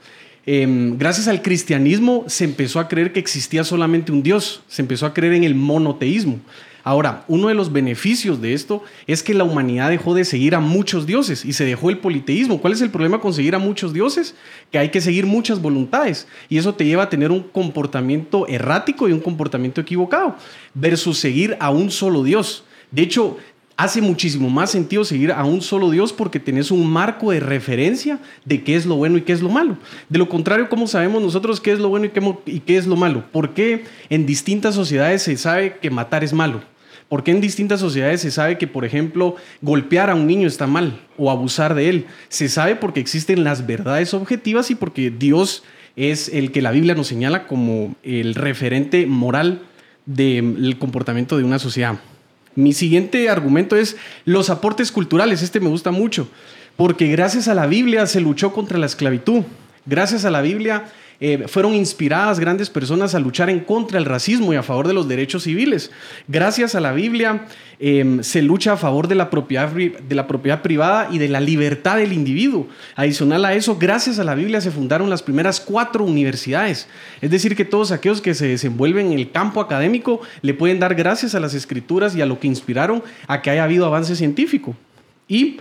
Em, 0.50 0.96
gracias 0.96 1.28
al 1.28 1.42
cristianismo 1.42 2.24
se 2.26 2.44
empezó 2.44 2.80
a 2.80 2.88
creer 2.88 3.12
que 3.12 3.20
existía 3.20 3.64
solamente 3.64 4.12
un 4.12 4.22
Dios, 4.22 4.62
se 4.66 4.80
empezó 4.80 5.04
a 5.04 5.12
creer 5.12 5.34
en 5.34 5.44
el 5.44 5.54
monoteísmo. 5.54 6.40
Ahora, 6.84 7.26
uno 7.28 7.48
de 7.48 7.54
los 7.54 7.70
beneficios 7.70 8.40
de 8.40 8.54
esto 8.54 8.82
es 9.06 9.22
que 9.22 9.34
la 9.34 9.44
humanidad 9.44 9.90
dejó 9.90 10.14
de 10.14 10.24
seguir 10.24 10.54
a 10.54 10.60
muchos 10.60 11.04
dioses 11.04 11.44
y 11.44 11.52
se 11.52 11.66
dejó 11.66 11.90
el 11.90 11.98
politeísmo. 11.98 12.62
¿Cuál 12.62 12.72
es 12.72 12.80
el 12.80 12.88
problema 12.88 13.20
con 13.20 13.34
seguir 13.34 13.54
a 13.56 13.58
muchos 13.58 13.92
dioses? 13.92 14.36
Que 14.72 14.78
hay 14.78 14.88
que 14.88 15.02
seguir 15.02 15.26
muchas 15.26 15.60
voluntades 15.60 16.26
y 16.48 16.56
eso 16.56 16.74
te 16.74 16.86
lleva 16.86 17.02
a 17.02 17.10
tener 17.10 17.30
un 17.30 17.42
comportamiento 17.42 18.48
errático 18.48 19.06
y 19.06 19.12
un 19.12 19.20
comportamiento 19.20 19.82
equivocado 19.82 20.34
versus 20.72 21.18
seguir 21.18 21.58
a 21.60 21.68
un 21.68 21.90
solo 21.90 22.24
Dios. 22.24 22.64
De 22.90 23.02
hecho, 23.02 23.36
hace 23.78 24.02
muchísimo 24.02 24.50
más 24.50 24.72
sentido 24.72 25.04
seguir 25.04 25.30
a 25.30 25.44
un 25.44 25.62
solo 25.62 25.90
Dios 25.90 26.12
porque 26.12 26.40
tenés 26.40 26.72
un 26.72 26.90
marco 26.90 27.30
de 27.30 27.38
referencia 27.38 28.18
de 28.44 28.64
qué 28.64 28.74
es 28.74 28.84
lo 28.84 28.96
bueno 28.96 29.18
y 29.18 29.22
qué 29.22 29.32
es 29.32 29.40
lo 29.40 29.48
malo. 29.48 29.78
De 30.08 30.18
lo 30.18 30.28
contrario, 30.28 30.68
¿cómo 30.68 30.88
sabemos 30.88 31.22
nosotros 31.22 31.60
qué 31.60 31.70
es 31.70 31.78
lo 31.78 31.88
bueno 31.88 32.06
y 32.44 32.60
qué, 32.60 32.76
es 32.76 32.88
lo 32.88 32.96
malo? 32.96 33.24
¿Por 33.30 33.54
qué 33.54 33.84
en 34.10 34.26
distintas 34.26 34.74
sociedades 34.74 35.22
se 35.22 35.36
sabe 35.36 35.78
que 35.80 35.90
matar 35.90 36.24
es 36.24 36.32
malo? 36.32 36.60
¿Por 37.08 37.22
qué 37.22 37.30
en 37.30 37.40
distintas 37.40 37.78
sociedades 37.78 38.20
se 38.20 38.32
sabe 38.32 38.58
que, 38.58 38.66
por 38.66 38.84
ejemplo, 38.84 39.36
golpear 39.62 40.10
a 40.10 40.16
un 40.16 40.26
niño 40.26 40.48
está 40.48 40.66
mal 40.66 41.00
o 41.16 41.30
abusar 41.30 41.76
de 41.76 41.88
él? 41.88 42.06
Se 42.28 42.48
sabe 42.48 42.74
porque 42.74 42.98
existen 42.98 43.44
las 43.44 43.64
verdades 43.64 44.12
objetivas 44.12 44.72
y 44.72 44.74
porque 44.74 45.12
Dios 45.12 45.62
es 45.94 46.28
el 46.30 46.50
que 46.50 46.62
la 46.62 46.72
Biblia 46.72 46.96
nos 46.96 47.06
señala 47.06 47.46
como 47.46 47.94
el 48.02 48.34
referente 48.34 49.06
moral 49.06 49.62
del 50.04 50.78
comportamiento 50.80 51.38
de 51.38 51.44
una 51.44 51.60
sociedad. 51.60 52.00
Mi 52.58 52.72
siguiente 52.72 53.30
argumento 53.30 53.76
es 53.76 53.96
los 54.24 54.50
aportes 54.50 54.90
culturales. 54.90 55.42
Este 55.42 55.60
me 55.60 55.68
gusta 55.68 55.92
mucho, 55.92 56.28
porque 56.74 57.06
gracias 57.06 57.46
a 57.46 57.54
la 57.54 57.68
Biblia 57.68 58.04
se 58.08 58.20
luchó 58.20 58.52
contra 58.52 58.78
la 58.78 58.86
esclavitud. 58.86 59.44
Gracias 59.86 60.24
a 60.24 60.30
la 60.32 60.40
Biblia 60.40 60.86
eh, 61.20 61.46
fueron 61.48 61.74
inspiradas 61.74 62.38
grandes 62.38 62.70
personas 62.70 63.12
a 63.12 63.18
luchar 63.18 63.50
en 63.50 63.58
contra 63.58 63.98
del 63.98 64.04
racismo 64.04 64.52
y 64.52 64.56
a 64.56 64.62
favor 64.62 64.86
de 64.86 64.94
los 64.94 65.08
derechos 65.08 65.42
civiles. 65.42 65.90
Gracias 66.28 66.76
a 66.76 66.80
la 66.80 66.92
Biblia 66.92 67.46
em, 67.80 68.22
se 68.22 68.40
lucha 68.40 68.74
a 68.74 68.76
favor 68.76 69.08
de 69.08 69.16
la, 69.16 69.28
propiedad, 69.28 69.68
de 69.68 70.14
la 70.14 70.28
propiedad 70.28 70.62
privada 70.62 71.08
y 71.10 71.18
de 71.18 71.28
la 71.28 71.40
libertad 71.40 71.96
del 71.96 72.12
individuo. 72.12 72.68
Adicional 72.94 73.44
a 73.44 73.54
eso, 73.54 73.76
gracias 73.78 74.20
a 74.20 74.24
la 74.24 74.36
Biblia 74.36 74.60
se 74.60 74.70
fundaron 74.70 75.10
las 75.10 75.24
primeras 75.24 75.58
cuatro 75.58 76.04
universidades. 76.04 76.86
Es 77.20 77.32
decir, 77.32 77.56
que 77.56 77.64
todos 77.64 77.90
aquellos 77.90 78.20
que 78.20 78.34
se 78.34 78.46
desenvuelven 78.46 79.10
en 79.10 79.18
el 79.18 79.32
campo 79.32 79.60
académico 79.60 80.20
le 80.42 80.54
pueden 80.54 80.78
dar 80.78 80.94
gracias 80.94 81.34
a 81.34 81.40
las 81.40 81.52
escrituras 81.52 82.14
y 82.14 82.22
a 82.22 82.26
lo 82.26 82.38
que 82.38 82.46
inspiraron 82.46 83.02
a 83.26 83.42
que 83.42 83.50
haya 83.50 83.64
habido 83.64 83.86
avance 83.86 84.14
científico. 84.14 84.76
Y 85.26 85.58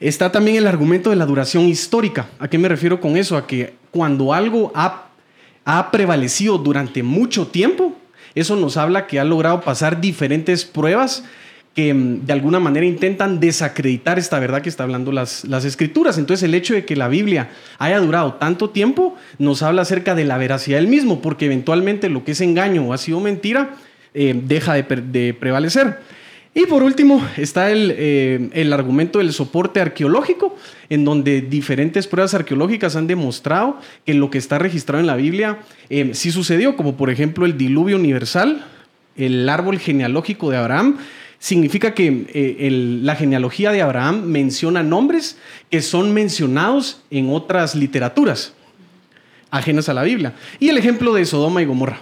Está 0.00 0.30
también 0.30 0.56
el 0.56 0.68
argumento 0.68 1.10
de 1.10 1.16
la 1.16 1.26
duración 1.26 1.64
histórica. 1.64 2.28
¿A 2.38 2.46
qué 2.46 2.56
me 2.56 2.68
refiero 2.68 3.00
con 3.00 3.16
eso? 3.16 3.36
A 3.36 3.48
que 3.48 3.74
cuando 3.98 4.32
algo 4.32 4.70
ha, 4.76 5.90
prevalecido 5.90 6.56
durante 6.56 7.02
mucho 7.02 7.48
tiempo, 7.48 7.96
eso 8.36 8.54
nos 8.54 8.76
habla 8.76 9.08
que 9.08 9.18
ha 9.18 9.24
logrado 9.24 9.60
pasar 9.62 10.00
diferentes 10.00 10.64
pruebas 10.64 11.24
que 11.74 11.92
mm, 11.92 12.24
de 12.24 12.32
alguna 12.32 12.60
manera 12.60 12.86
intentan 12.86 13.40
desacreditar 13.40 14.16
esta 14.16 14.38
verdad 14.38 14.62
que 14.62 14.68
está 14.68 14.84
hablando 14.84 15.10
las, 15.10 15.44
las 15.46 15.64
escrituras. 15.64 16.16
Entonces 16.16 16.44
el 16.44 16.54
hecho 16.54 16.74
de 16.74 16.84
que 16.84 16.94
la 16.94 17.08
Biblia 17.08 17.50
haya 17.78 17.98
durado 17.98 18.34
tanto 18.34 18.70
tiempo 18.70 19.16
nos 19.40 19.64
habla 19.64 19.82
acerca 19.82 20.14
de 20.14 20.24
la 20.24 20.38
veracidad 20.38 20.78
del 20.78 20.86
mismo, 20.86 21.20
porque 21.20 21.46
eventualmente 21.46 22.08
lo 22.08 22.22
que 22.22 22.32
es 22.32 22.40
engaño 22.40 22.84
o 22.84 22.92
ha 22.92 22.98
sido 22.98 23.18
mentira 23.18 23.74
eh, 24.14 24.40
deja 24.44 24.74
de, 24.74 24.84
de, 24.84 25.34
prevalecer. 25.34 25.98
Y 26.54 26.66
por 26.66 26.82
último 26.82 27.24
está 27.36 27.70
el, 27.70 27.94
eh, 27.96 28.50
el, 28.52 28.72
argumento 28.72 29.18
del 29.18 29.32
soporte 29.32 29.80
arqueológico, 29.80 30.56
en 30.88 31.04
donde 31.04 31.40
diferentes 31.40 32.06
pruebas 32.06 32.34
arqueológicas 32.34 32.96
han 32.96 33.06
demostrado 33.06 33.78
que 34.04 34.14
lo 34.14 34.30
que 34.30 34.38
está 34.38 34.58
registrado 34.58 35.00
en 35.00 35.06
la 35.06 35.16
Biblia 35.16 35.60
eh, 35.90 36.10
sí 36.14 36.32
sucedió, 36.32 36.74
como 36.74 36.96
por 36.96 37.10
ejemplo 37.10 37.46
el 37.46 37.56
diluvio 37.58 37.96
universal, 37.96 38.64
el 39.16 39.48
árbol 39.48 39.78
genealógico 39.78 40.50
de 40.50 40.56
Abraham, 40.56 40.98
significa 41.38 41.94
que 41.94 42.26
eh, 42.32 42.70
la 43.02 43.14
genealogía 43.14 43.70
de 43.70 43.82
Abraham 43.82 44.22
menciona 44.24 44.82
nombres 44.82 45.36
que 45.70 45.82
son 45.82 46.12
mencionados 46.12 47.02
en 47.10 47.30
otras 47.30 47.74
literaturas 47.74 48.54
ajenas 49.50 49.88
a 49.88 49.94
la 49.94 50.02
Biblia. 50.02 50.34
Y 50.58 50.68
el 50.68 50.78
ejemplo 50.78 51.14
de 51.14 51.24
Sodoma 51.24 51.62
y 51.62 51.66
Gomorra. 51.66 52.00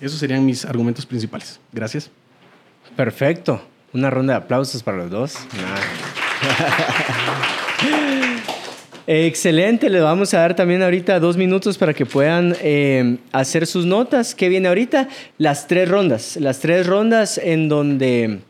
Esos 0.00 0.20
serían 0.20 0.46
mis 0.46 0.64
argumentos 0.64 1.04
principales. 1.04 1.58
Gracias. 1.72 2.10
Perfecto. 2.96 3.60
Una 3.92 4.10
ronda 4.10 4.34
de 4.34 4.38
aplausos 4.38 4.82
para 4.82 4.98
los 4.98 5.10
dos. 5.10 5.34
Excelente, 9.06 9.88
le 9.88 10.00
vamos 10.00 10.34
a 10.34 10.40
dar 10.40 10.54
también 10.54 10.82
ahorita 10.82 11.18
dos 11.18 11.38
minutos 11.38 11.78
para 11.78 11.94
que 11.94 12.04
puedan 12.04 12.54
eh, 12.60 13.16
hacer 13.32 13.66
sus 13.66 13.86
notas. 13.86 14.34
¿Qué 14.34 14.50
viene 14.50 14.68
ahorita? 14.68 15.08
Las 15.38 15.66
tres 15.66 15.88
rondas. 15.88 16.36
Las 16.36 16.58
tres 16.58 16.86
rondas 16.86 17.38
en 17.38 17.70
donde 17.70 18.40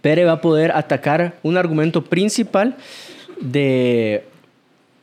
Pere 0.00 0.24
va 0.24 0.32
a 0.32 0.40
poder 0.40 0.70
atacar 0.70 1.34
un 1.42 1.56
argumento 1.56 2.04
principal 2.04 2.76
de 3.40 4.24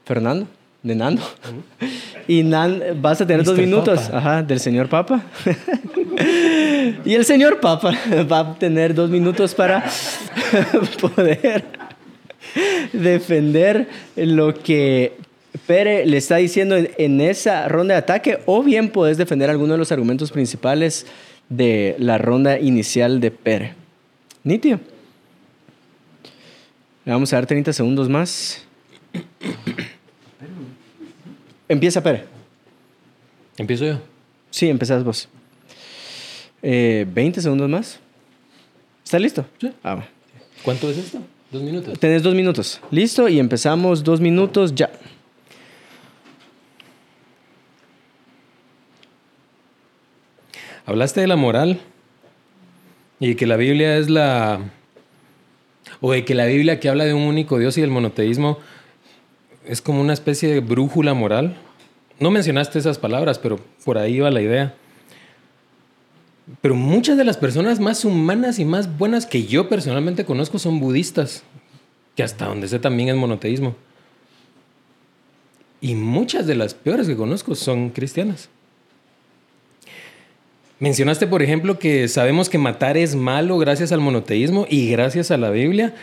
Fernando, 0.06 0.48
de 0.86 0.94
Nando. 0.94 1.24
Y 2.28 2.44
Nan, 2.44 2.82
vas 3.02 3.20
a 3.20 3.26
tener 3.26 3.44
dos 3.44 3.58
minutos 3.58 4.10
Ajá, 4.12 4.44
del 4.44 4.60
señor 4.60 4.88
Papa. 4.88 5.24
y 7.06 7.16
el 7.16 7.26
señor 7.26 7.60
Papa 7.60 7.92
va 8.32 8.40
a 8.40 8.54
tener 8.60 8.94
dos 8.94 9.10
minutos 9.10 9.56
para 9.56 9.84
poder 11.02 11.66
defender 12.94 13.88
lo 14.16 14.54
que 14.54 15.14
Pere 15.66 16.06
le 16.06 16.18
está 16.18 16.36
diciendo 16.36 16.76
en, 16.78 17.20
esa 17.20 17.68
ronda 17.68 17.96
de 17.96 18.00
ataque, 18.00 18.40
o 18.46 18.62
bien 18.62 18.90
puedes 18.90 19.18
defender 19.18 19.50
alguno 19.50 19.74
de 19.74 19.80
los 19.80 19.92
argumentos 19.92 20.32
principales 20.32 21.08
de 21.50 21.96
la 21.98 22.20
ronda 22.20 22.60
inicial 22.60 23.20
de 23.20 23.32
Pere. 23.32 23.74
Nitio. 24.44 24.80
Le 27.06 27.12
vamos 27.12 27.34
a 27.34 27.38
dar 27.38 27.48
30 27.48 27.74
segundos 27.74 28.08
más. 28.08 28.64
Empieza, 31.68 32.02
Pere. 32.04 32.26
¿Empiezo 33.58 33.86
yo? 33.86 34.00
Sí, 34.52 34.70
empezás 34.70 35.04
vos. 35.04 35.28
Eh, 36.62 37.06
¿20 37.14 37.40
segundos 37.40 37.70
más? 37.70 38.00
¿Está 39.04 39.20
listo? 39.20 39.46
Sí. 39.60 39.72
Ah, 39.84 40.04
¿Cuánto 40.64 40.90
es 40.90 40.98
esto? 40.98 41.20
¿Dos 41.52 41.62
minutos? 41.62 42.00
Tenés 42.00 42.24
dos 42.24 42.34
minutos. 42.34 42.82
Listo, 42.92 43.30
y 43.30 43.40
empezamos 43.40 44.04
dos 44.04 44.20
minutos 44.20 44.74
ya. 44.74 44.90
Hablaste 50.86 51.22
de 51.22 51.28
la 51.28 51.36
moral 51.36 51.80
y 53.20 53.36
que 53.36 53.48
la 53.48 53.58
Biblia 53.58 53.98
es 53.98 54.10
la... 54.10 54.60
o 56.02 56.12
de 56.12 56.26
que 56.26 56.36
la 56.36 56.46
Biblia 56.46 56.80
que 56.80 56.90
habla 56.90 57.06
de 57.06 57.14
un 57.14 57.24
único 57.24 57.58
Dios 57.58 57.78
y 57.78 57.82
del 57.82 57.90
monoteísmo 57.90 58.60
es 59.68 59.82
como 59.82 60.02
una 60.02 60.14
especie 60.14 60.54
de 60.54 60.60
brújula 60.60 61.14
moral. 61.14 61.58
No 62.20 62.32
mencionaste 62.32 62.80
esas 62.80 62.98
palabras, 62.98 63.40
pero 63.40 63.60
por 63.84 63.98
ahí 63.98 64.20
va 64.20 64.32
la 64.32 64.42
idea. 64.42 64.76
Pero 66.62 66.76
muchas 66.76 67.18
de 67.18 67.24
las 67.24 67.38
personas 67.38 67.80
más 67.80 68.06
humanas 68.06 68.60
y 68.60 68.66
más 68.66 68.98
buenas 68.98 69.26
que 69.26 69.46
yo 69.46 69.68
personalmente 69.68 70.26
conozco 70.26 70.60
son 70.60 70.80
budistas, 70.80 71.44
que 72.16 72.24
hasta 72.24 72.46
donde 72.46 72.68
sé 72.68 72.80
también 72.80 73.10
es 73.10 73.16
monoteísmo. 73.16 73.76
Y 75.82 75.96
muchas 75.96 76.48
de 76.48 76.56
las 76.56 76.74
peores 76.74 77.08
que 77.08 77.16
conozco 77.16 77.56
son 77.56 77.90
cristianas. 77.90 78.50
Mencionaste, 80.80 81.26
por 81.26 81.42
ejemplo, 81.42 81.80
que 81.80 82.08
sabemos 82.08 82.50
que 82.50 82.58
matar 82.58 82.98
es 82.98 83.16
malo 83.16 83.58
gracias 83.58 83.92
al 83.92 84.02
monoteísmo 84.02 84.68
y 84.70 84.90
gracias 84.90 85.32
a 85.32 85.38
la 85.38 85.50
Biblia, 85.50 85.96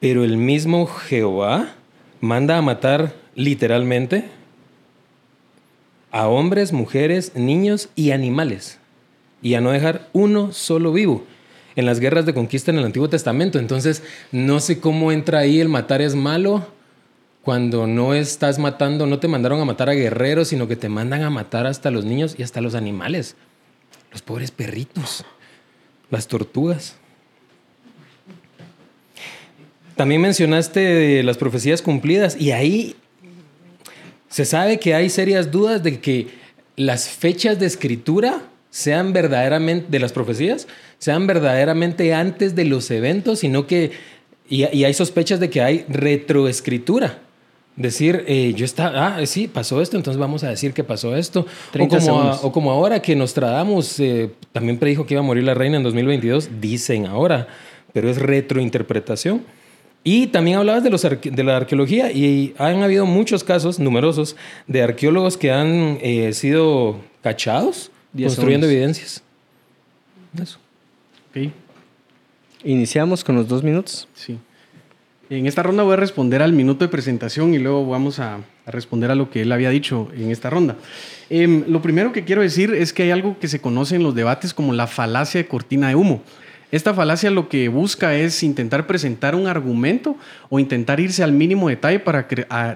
pero 0.00 0.24
el 0.24 0.36
mismo 0.36 0.86
Jehová 0.86 1.74
manda 2.22 2.56
a 2.56 2.62
matar 2.62 3.14
literalmente 3.34 4.24
a 6.12 6.28
hombres, 6.28 6.72
mujeres, 6.72 7.32
niños 7.34 7.88
y 7.96 8.12
animales 8.12 8.78
y 9.42 9.54
a 9.54 9.60
no 9.60 9.72
dejar 9.72 10.08
uno 10.12 10.52
solo 10.52 10.92
vivo 10.92 11.24
en 11.74 11.84
las 11.84 11.98
guerras 11.98 12.24
de 12.24 12.32
conquista 12.32 12.70
en 12.70 12.78
el 12.78 12.84
Antiguo 12.84 13.08
Testamento. 13.08 13.58
Entonces, 13.58 14.04
no 14.30 14.60
sé 14.60 14.78
cómo 14.78 15.10
entra 15.10 15.40
ahí 15.40 15.60
el 15.60 15.68
matar 15.68 16.00
es 16.00 16.14
malo 16.14 16.64
cuando 17.42 17.88
no 17.88 18.14
estás 18.14 18.60
matando, 18.60 19.06
no 19.06 19.18
te 19.18 19.26
mandaron 19.26 19.60
a 19.60 19.64
matar 19.64 19.90
a 19.90 19.94
guerreros, 19.94 20.46
sino 20.48 20.68
que 20.68 20.76
te 20.76 20.88
mandan 20.88 21.22
a 21.22 21.30
matar 21.30 21.66
hasta 21.66 21.90
los 21.90 22.04
niños 22.04 22.36
y 22.38 22.44
hasta 22.44 22.60
los 22.60 22.76
animales. 22.76 23.34
Los 24.12 24.22
pobres 24.22 24.52
perritos, 24.52 25.24
las 26.08 26.28
tortugas. 26.28 27.01
También 29.96 30.20
mencionaste 30.20 31.22
las 31.22 31.36
profecías 31.36 31.82
cumplidas 31.82 32.36
y 32.40 32.52
ahí 32.52 32.96
se 34.28 34.44
sabe 34.44 34.78
que 34.78 34.94
hay 34.94 35.10
serias 35.10 35.50
dudas 35.50 35.82
de 35.82 36.00
que 36.00 36.28
las 36.76 37.08
fechas 37.08 37.58
de 37.58 37.66
escritura 37.66 38.42
sean 38.70 39.12
verdaderamente, 39.12 39.88
de 39.90 39.98
las 39.98 40.12
profecías, 40.12 40.66
sean 40.98 41.26
verdaderamente 41.26 42.14
antes 42.14 42.56
de 42.56 42.64
los 42.64 42.90
eventos, 42.90 43.40
sino 43.40 43.66
que, 43.66 43.92
y, 44.48 44.64
hay 44.64 44.94
sospechas 44.94 45.38
de 45.38 45.50
que 45.50 45.60
hay 45.60 45.84
retroescritura. 45.88 47.18
Decir, 47.76 48.24
eh, 48.26 48.52
yo 48.54 48.66
está, 48.66 49.16
ah, 49.16 49.26
sí, 49.26 49.48
pasó 49.48 49.80
esto, 49.80 49.96
entonces 49.96 50.18
vamos 50.18 50.44
a 50.44 50.48
decir 50.48 50.74
que 50.74 50.84
pasó 50.84 51.16
esto. 51.16 51.46
O 51.78 51.88
como, 51.88 52.30
o 52.42 52.52
como, 52.52 52.70
ahora 52.70 53.00
que 53.00 53.16
Nostradamus 53.16 53.98
eh, 54.00 54.30
también 54.52 54.78
predijo 54.78 55.06
que 55.06 55.14
iba 55.14 55.20
a 55.20 55.24
morir 55.24 55.44
la 55.44 55.54
reina 55.54 55.76
en 55.78 55.82
2022, 55.82 56.50
dicen 56.60 57.06
ahora, 57.06 57.48
pero 57.92 58.10
es 58.10 58.18
retrointerpretación. 58.18 59.42
Y 60.04 60.28
también 60.28 60.58
hablabas 60.58 60.82
de, 60.82 60.90
los 60.90 61.02
de 61.02 61.44
la 61.44 61.56
arqueología 61.56 62.10
y 62.10 62.54
han 62.58 62.82
habido 62.82 63.06
muchos 63.06 63.44
casos, 63.44 63.78
numerosos, 63.78 64.36
de 64.66 64.82
arqueólogos 64.82 65.36
que 65.36 65.52
han 65.52 65.98
eh, 66.00 66.32
sido 66.32 67.00
cachados 67.22 67.90
construyendo 68.16 68.66
evidencias. 68.66 69.22
Eso. 70.40 70.58
Ok. 71.30 71.52
Iniciamos 72.64 73.22
con 73.22 73.36
los 73.36 73.46
dos 73.48 73.62
minutos. 73.62 74.08
Sí. 74.14 74.38
En 75.30 75.46
esta 75.46 75.62
ronda 75.62 75.82
voy 75.82 75.94
a 75.94 75.96
responder 75.96 76.42
al 76.42 76.52
minuto 76.52 76.84
de 76.84 76.90
presentación 76.90 77.54
y 77.54 77.58
luego 77.58 77.86
vamos 77.86 78.18
a, 78.18 78.40
responder 78.66 79.10
a 79.10 79.14
lo 79.14 79.30
que 79.30 79.42
él 79.42 79.52
había 79.52 79.70
dicho 79.70 80.08
en 80.14 80.30
esta 80.30 80.50
ronda. 80.50 80.76
Em, 81.30 81.64
lo 81.68 81.80
primero 81.80 82.12
que 82.12 82.24
quiero 82.24 82.42
decir 82.42 82.74
es 82.74 82.92
que 82.92 83.04
hay 83.04 83.10
algo 83.10 83.38
que 83.38 83.48
se 83.48 83.60
conoce 83.60 83.96
en 83.96 84.02
los 84.02 84.14
debates 84.14 84.52
como 84.52 84.72
la 84.72 84.86
falacia 84.86 85.40
de 85.40 85.48
cortina 85.48 85.88
de 85.88 85.94
humo. 85.94 86.22
Esta 86.72 86.94
falacia 86.94 87.30
lo 87.30 87.50
que 87.50 87.68
busca 87.68 88.14
es 88.14 88.42
intentar 88.42 88.86
presentar 88.86 89.34
un 89.34 89.46
argumento 89.46 90.16
o 90.48 90.58
intentar 90.58 91.00
irse 91.00 91.22
al 91.22 91.30
mínimo 91.30 91.68
detalle 91.68 92.00
para 92.00 92.26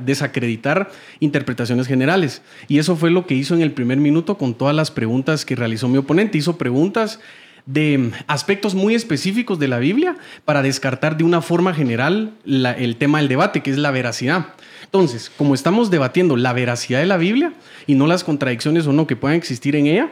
desacreditar 0.05 0.91
interpretaciones 1.19 1.87
generales. 1.87 2.43
Y 2.69 2.79
eso 2.79 2.95
fue 2.95 3.11
lo 3.11 3.27
que 3.27 3.35
hizo 3.35 3.55
en 3.55 3.63
el 3.63 3.73
primer 3.73 3.97
minuto 3.97 4.37
con 4.37 4.53
todas 4.53 4.77
las 4.77 4.91
preguntas 4.91 5.47
que 5.47 5.57
realizó 5.57 5.89
mi 5.89 5.97
oponente. 5.97 6.37
Hizo 6.37 6.59
preguntas 6.59 7.21
de 7.65 8.13
aspectos 8.27 8.75
muy 8.75 8.95
específicos 8.95 9.59
de 9.59 9.69
la 9.69 9.79
Biblia 9.79 10.17
para 10.45 10.61
descartar 10.61 11.17
de 11.17 11.25
una 11.25 11.41
forma 11.41 11.73
general 11.73 12.35
el 12.45 12.97
tema 12.97 13.19
del 13.19 13.29
debate, 13.29 13.63
que 13.63 13.71
es 13.71 13.79
la 13.79 13.93
veracidad. 13.93 14.49
Entonces, 14.85 15.33
como 15.39 15.55
estamos 15.55 15.91
debatiendo 15.91 16.37
la 16.37 16.53
veracidad 16.53 17.01
de 17.01 17.07
la 17.07 17.17
Biblia 17.17 17.55
y 17.87 17.95
no 17.95 18.07
las 18.07 18.25
contradicciones 18.25 18.87
o 18.87 18.93
no 18.93 19.07
que 19.07 19.17
puedan 19.17 19.39
existir 19.39 19.75
en 19.75 19.87
ella, 19.87 20.11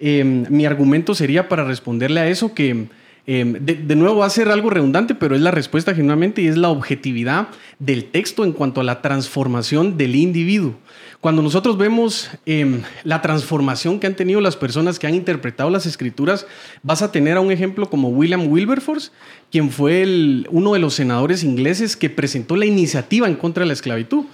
em, 0.00 0.44
mi 0.50 0.66
argumento 0.66 1.14
sería 1.14 1.48
para 1.48 1.64
responderle 1.64 2.20
a 2.20 2.28
eso 2.28 2.52
que 2.52 2.88
em, 3.26 3.52
de, 3.52 3.96
nuevo 3.96 4.18
va 4.18 4.26
a 4.26 4.30
ser 4.30 4.48
algo 4.48 4.70
redundante, 4.70 5.14
pero 5.14 5.34
es 5.34 5.40
la 5.40 5.50
respuesta 5.50 5.94
genuinamente 5.94 6.42
y 6.42 6.48
es 6.48 6.56
la 6.56 6.68
objetividad 6.68 7.48
del 7.78 8.06
texto 8.06 8.44
en 8.44 8.52
cuanto 8.52 8.80
a 8.80 8.84
la 8.84 9.02
transformación 9.02 9.96
del 9.96 10.16
individuo. 10.16 10.74
Cuando 11.20 11.40
nosotros 11.40 11.78
vemos 11.78 12.30
em, 12.46 12.82
la 13.04 13.22
transformación 13.22 14.00
que 14.00 14.08
han 14.08 14.16
tenido 14.16 14.40
las 14.40 14.56
personas 14.56 14.98
que 14.98 15.06
han 15.06 15.14
interpretado 15.14 15.70
las 15.70 15.86
escrituras, 15.86 16.46
vas 16.82 17.00
a 17.00 17.12
tener 17.12 17.36
a 17.36 17.40
un 17.40 17.52
ejemplo 17.52 17.88
como 17.88 18.08
William 18.08 18.48
Wilberforce, 18.48 19.12
quien 19.50 19.70
fue 19.70 20.04
uno 20.50 20.72
de 20.72 20.80
los 20.80 20.94
senadores 20.94 21.44
ingleses 21.44 21.96
que 21.96 22.10
presentó 22.10 22.56
la 22.56 22.66
iniciativa 22.66 23.28
en 23.28 23.36
contra 23.36 23.62
de 23.62 23.68
la 23.68 23.72
esclavitud. 23.72 24.24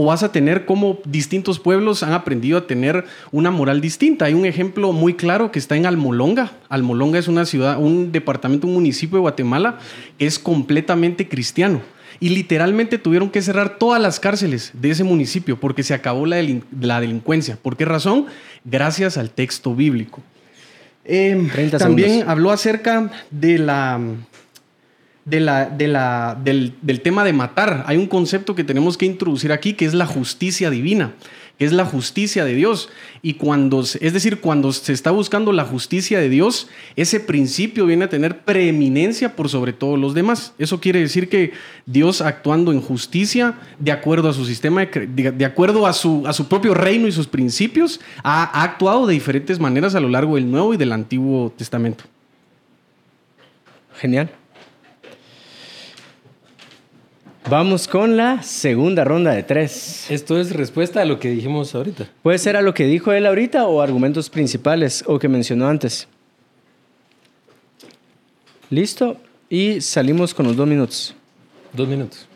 O 0.00 0.04
vas 0.04 0.22
a 0.22 0.30
tener 0.30 0.64
cómo 0.64 1.00
distintos 1.04 1.58
pueblos 1.58 2.04
han 2.04 2.12
aprendido 2.12 2.56
a 2.56 2.68
tener 2.68 3.04
una 3.32 3.50
moral 3.50 3.80
distinta. 3.80 4.26
Hay 4.26 4.34
un 4.34 4.46
ejemplo 4.46 4.92
muy 4.92 5.14
claro 5.14 5.50
que 5.50 5.58
está 5.58 5.74
en 5.74 5.86
Almolonga. 5.86 6.52
Almolonga 6.68 7.18
es 7.18 7.26
una 7.26 7.44
ciudad, 7.44 7.80
un 7.80 8.12
departamento, 8.12 8.68
un 8.68 8.74
municipio 8.74 9.16
de 9.16 9.22
Guatemala 9.22 9.80
que 10.16 10.26
es 10.26 10.38
completamente 10.38 11.28
cristiano. 11.28 11.82
Y 12.20 12.28
literalmente 12.28 12.98
tuvieron 12.98 13.28
que 13.28 13.42
cerrar 13.42 13.76
todas 13.76 14.00
las 14.00 14.20
cárceles 14.20 14.70
de 14.72 14.90
ese 14.90 15.02
municipio 15.02 15.58
porque 15.58 15.82
se 15.82 15.94
acabó 15.94 16.26
la, 16.26 16.36
la 16.80 17.00
delincuencia. 17.00 17.58
¿Por 17.60 17.76
qué 17.76 17.84
razón? 17.84 18.26
Gracias 18.64 19.18
al 19.18 19.30
texto 19.30 19.74
bíblico. 19.74 20.22
Eh, 21.06 21.48
también 21.76 22.22
habló 22.28 22.52
acerca 22.52 23.10
de 23.32 23.58
la, 23.58 24.00
del, 25.28 27.00
tema 27.02 27.24
de 27.24 27.32
matar. 27.32 27.84
Hay 27.86 27.96
un 27.96 28.06
concepto 28.06 28.54
que 28.54 28.64
tenemos 28.64 28.96
que 28.96 29.06
introducir 29.06 29.52
aquí 29.52 29.74
que 29.74 29.84
es 29.84 29.94
la 29.94 30.06
justicia 30.06 30.70
divina 30.70 31.12
que 31.58 31.64
es 31.64 31.72
la 31.72 31.84
justicia 31.84 32.44
de 32.44 32.54
Dios. 32.54 32.88
Y 33.20 33.34
cuando, 33.34 33.80
es 33.80 34.12
decir, 34.12 34.40
cuando 34.40 34.72
se 34.72 34.92
está 34.92 35.10
buscando 35.10 35.52
la 35.52 35.64
justicia 35.64 36.20
de 36.20 36.28
Dios, 36.28 36.68
ese 36.94 37.18
principio 37.18 37.84
viene 37.84 38.04
a 38.04 38.08
tener 38.08 38.42
preeminencia 38.42 39.34
por 39.34 39.48
sobre 39.48 39.72
todos 39.72 39.98
los 39.98 40.14
demás. 40.14 40.54
Eso 40.58 40.80
quiere 40.80 41.00
decir 41.00 41.28
que 41.28 41.52
Dios 41.84 42.20
actuando 42.20 42.70
en 42.70 42.80
justicia, 42.80 43.56
de 43.80 43.90
acuerdo 43.90 44.28
a 44.28 44.32
su 44.32 44.44
sistema, 44.44 44.86
de, 44.86 45.44
acuerdo 45.44 45.86
a 45.86 45.92
su, 45.92 46.46
propio 46.48 46.74
reino 46.74 47.08
y 47.08 47.12
sus 47.12 47.26
principios, 47.26 48.00
ha 48.22 48.62
actuado 48.62 49.08
de 49.08 49.14
diferentes 49.14 49.58
maneras 49.58 49.96
a 49.96 50.00
lo 50.00 50.08
largo 50.08 50.36
del 50.36 50.48
Nuevo 50.48 50.74
y 50.74 50.76
del 50.76 50.92
Antiguo 50.92 51.52
Testamento. 51.56 52.04
Genial. 53.96 54.30
Vamos 57.50 57.88
con 57.88 58.18
la 58.18 58.42
segunda 58.42 59.04
ronda 59.04 59.32
de 59.32 59.42
tres. 59.42 60.10
Esto 60.10 60.38
es 60.38 60.52
respuesta 60.52 61.00
a 61.00 61.06
lo 61.06 61.18
que 61.18 61.30
dijimos 61.30 61.74
ahorita. 61.74 62.06
Puede 62.22 62.36
ser 62.36 62.58
a 62.58 62.60
lo 62.60 62.74
que 62.74 62.84
dijo 62.84 63.10
él 63.12 63.24
ahorita 63.24 63.66
o 63.66 63.80
argumentos 63.80 64.28
principales 64.28 65.02
o 65.06 65.18
que 65.18 65.28
mencionó 65.28 65.66
antes. 65.66 66.08
Listo. 68.68 69.16
Y 69.48 69.80
salimos 69.80 70.34
con 70.34 70.46
los 70.46 70.56
dos 70.56 70.68
minutos. 70.68 71.14
Dos 71.72 71.88
minutos. 71.88 72.26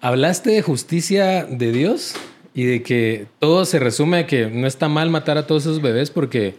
Hablaste 0.00 0.50
de 0.50 0.62
justicia 0.62 1.44
de 1.44 1.72
Dios 1.72 2.14
y 2.54 2.66
de 2.66 2.84
que 2.84 3.26
todo 3.40 3.64
se 3.64 3.80
resume 3.80 4.18
a 4.18 4.26
que 4.28 4.46
no 4.46 4.68
está 4.68 4.88
mal 4.88 5.10
matar 5.10 5.38
a 5.38 5.46
todos 5.48 5.64
esos 5.64 5.82
bebés 5.82 6.08
porque 6.08 6.54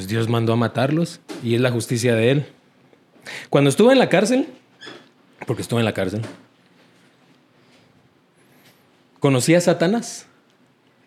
pues 0.00 0.08
Dios 0.08 0.30
mandó 0.30 0.54
a 0.54 0.56
matarlos 0.56 1.20
y 1.44 1.54
es 1.54 1.60
la 1.60 1.70
justicia 1.70 2.14
de 2.14 2.30
Él. 2.30 2.46
Cuando 3.50 3.68
estuve 3.68 3.92
en 3.92 3.98
la 3.98 4.08
cárcel, 4.08 4.48
porque 5.46 5.60
estuve 5.60 5.80
en 5.80 5.84
la 5.84 5.92
cárcel, 5.92 6.22
conocí 9.18 9.54
a 9.54 9.60
Satanás. 9.60 10.24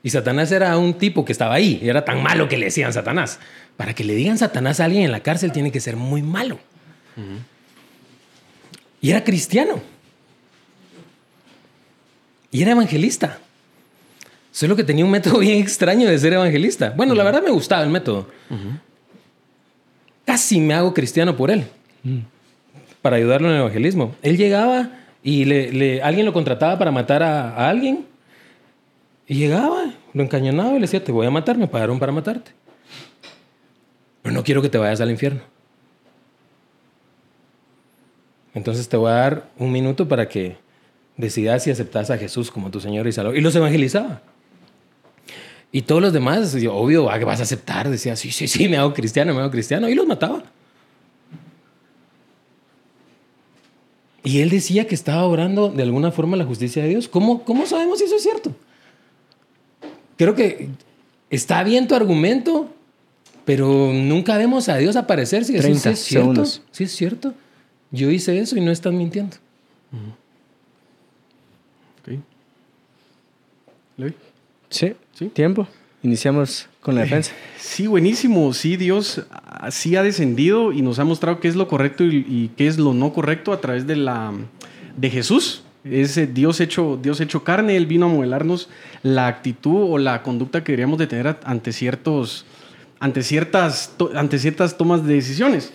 Y 0.04 0.12
Satanás 0.12 0.52
era 0.52 0.78
un 0.78 0.94
tipo 0.94 1.26
que 1.26 1.32
estaba 1.32 1.56
ahí, 1.56 1.80
y 1.82 1.90
era 1.90 2.06
tan 2.06 2.22
malo 2.22 2.48
que 2.48 2.56
le 2.56 2.66
decían 2.66 2.94
Satanás. 2.94 3.40
Para 3.78 3.96
que 3.96 4.04
le 4.04 4.14
digan 4.14 4.38
Satanás 4.38 4.80
a 4.80 4.86
alguien 4.86 5.06
en 5.06 5.12
la 5.12 5.22
cárcel 5.22 5.52
tiene 5.52 5.72
que 5.72 5.80
ser 5.80 5.96
muy 5.96 6.22
malo. 6.22 6.60
Y 9.02 9.10
era 9.10 9.24
cristiano. 9.24 9.82
Y 12.52 12.62
era 12.62 12.74
evangelista. 12.74 13.40
Solo 14.54 14.76
que 14.76 14.84
tenía 14.84 15.04
un 15.04 15.10
método 15.10 15.40
bien 15.40 15.60
extraño 15.60 16.08
de 16.08 16.18
ser 16.18 16.34
evangelista. 16.34 16.94
Bueno, 16.96 17.16
la 17.16 17.24
verdad 17.24 17.42
me 17.44 17.50
gustaba 17.50 17.84
el 17.84 17.90
método. 17.90 18.28
Casi 20.26 20.62
me 20.62 20.76
hago 20.76 20.94
cristiano 20.94 21.36
por 21.36 21.50
él. 21.50 21.66
Para 23.02 23.18
ayudarlo 23.18 23.50
en 23.50 23.56
el 23.56 23.62
evangelismo. 23.62 24.16
Él 24.22 24.38
llegaba 24.38 24.92
y 25.24 25.46
le, 25.46 26.02
alguien 26.04 26.26
lo 26.26 26.34
contrataba 26.34 26.78
para 26.78 26.92
matar 26.92 27.24
a, 27.24 27.68
alguien. 27.68 28.06
Y 29.28 29.36
llegaba, 29.36 29.92
lo 30.14 30.24
encañonaba 30.24 30.70
y 30.72 30.76
le 30.76 30.82
decía, 30.82 31.04
te 31.04 31.12
voy 31.12 31.26
a 31.26 31.32
matar, 31.32 31.58
me 31.58 31.68
pagaron 31.68 31.98
para 31.98 32.12
matarte. 32.12 32.52
Pero 34.22 34.36
no 34.36 34.44
quiero 34.44 34.62
que 34.62 34.70
te 34.70 34.78
vayas 34.78 35.02
al 35.02 35.10
infierno. 35.10 35.42
Entonces 38.54 38.88
te 38.88 38.98
voy 38.98 39.10
a 39.10 39.16
dar 39.16 39.50
un 39.58 39.72
minuto 39.72 40.08
para 40.08 40.30
que 40.30 40.58
decidas 41.18 41.64
si 41.64 41.72
aceptas 41.72 42.12
a 42.12 42.20
Jesús 42.20 42.52
como 42.52 42.70
tu 42.70 42.80
Señor 42.80 43.08
y 43.08 43.12
Salvador. 43.12 43.36
Y 43.36 43.42
los 43.42 43.56
evangelizaba. 43.56 44.22
Y 45.76 45.82
todos 45.82 46.04
los 46.04 46.14
demás, 46.14 46.56
obvio, 46.70 47.10
que 47.10 47.26
vas 47.26 47.40
a 47.40 47.44
aceptar. 47.44 47.90
Decía, 47.90 48.16
sí, 48.16 48.32
sí, 48.32 48.48
sí, 48.48 48.70
me 48.70 48.78
hago 48.78 48.94
cristiano, 48.94 49.34
me 49.34 49.42
hago 49.42 49.50
cristiano. 49.50 49.90
Y 49.90 49.96
los 49.96 50.06
mataba. 50.06 50.44
Y 54.24 54.42
él 54.42 54.52
decía 54.52 54.88
que 54.88 54.94
estaba 54.94 55.26
orando 55.26 55.70
de 55.70 55.82
alguna 55.82 56.12
forma 56.12 56.38
la 56.38 56.46
justicia 56.46 56.84
de 56.84 56.90
Dios. 56.90 57.08
¿Cómo, 57.08 57.44
cómo 57.44 57.66
sabemos 57.66 57.98
si 57.98 58.06
eso 58.06 58.18
es 58.18 58.22
cierto? 58.22 58.56
Creo 60.16 60.36
que 60.36 60.70
está 61.32 61.64
bien 61.64 61.88
tu 61.88 61.96
argumento, 61.96 62.70
pero 63.44 63.92
nunca 63.94 64.38
vemos 64.38 64.70
a 64.70 64.78
Dios 64.78 64.96
aparecer 64.96 65.44
si 65.44 65.56
eso 65.56 65.68
es 65.68 65.82
cierto. 65.82 65.96
Segundos. 66.04 66.62
Sí 66.72 66.84
es 66.84 66.96
cierto. 66.96 67.34
Yo 67.90 68.12
hice 68.12 68.38
eso 68.38 68.56
y 68.56 68.62
no 68.62 68.72
están 68.72 68.96
mintiendo. 68.96 69.38
Sí, 74.74 74.94
sí. 75.14 75.28
Tiempo. 75.28 75.68
Iniciamos 76.02 76.68
con 76.82 76.96
la 76.96 77.02
eh, 77.02 77.04
defensa. 77.06 77.32
Sí, 77.60 77.86
buenísimo. 77.86 78.54
Sí, 78.54 78.76
Dios 78.76 79.22
sí 79.70 79.96
ha 79.96 80.04
descendido 80.04 80.74
y 80.74 80.82
nos 80.82 80.98
ha 80.98 81.06
mostrado 81.06 81.40
qué 81.40 81.48
es 81.48 81.56
lo 81.56 81.68
correcto 81.68 82.04
y, 82.04 82.52
qué 82.58 82.68
es 82.68 82.80
lo 82.80 82.94
no 82.94 83.14
correcto 83.14 83.54
a 83.54 83.62
través 83.62 83.86
de 83.86 83.96
la 83.96 84.34
de 84.98 85.10
Jesús. 85.12 85.64
Ese 85.84 86.26
Dios 86.28 86.60
hecho, 86.60 86.98
Dios 87.02 87.22
hecho 87.22 87.44
carne, 87.44 87.78
Él 87.78 87.86
vino 87.86 88.08
a 88.08 88.10
modelarnos 88.10 88.70
la 89.04 89.28
actitud 89.28 89.92
o 89.92 89.98
la 90.00 90.24
conducta 90.24 90.64
que 90.64 90.72
deberíamos 90.72 90.98
de 90.98 91.08
tener 91.08 91.38
ante, 91.44 91.72
ciertos, 91.72 92.46
ante, 93.00 93.22
ciertas, 93.22 93.94
ante 94.16 94.40
ciertas 94.40 94.76
tomas 94.76 95.06
de 95.06 95.14
decisiones. 95.14 95.72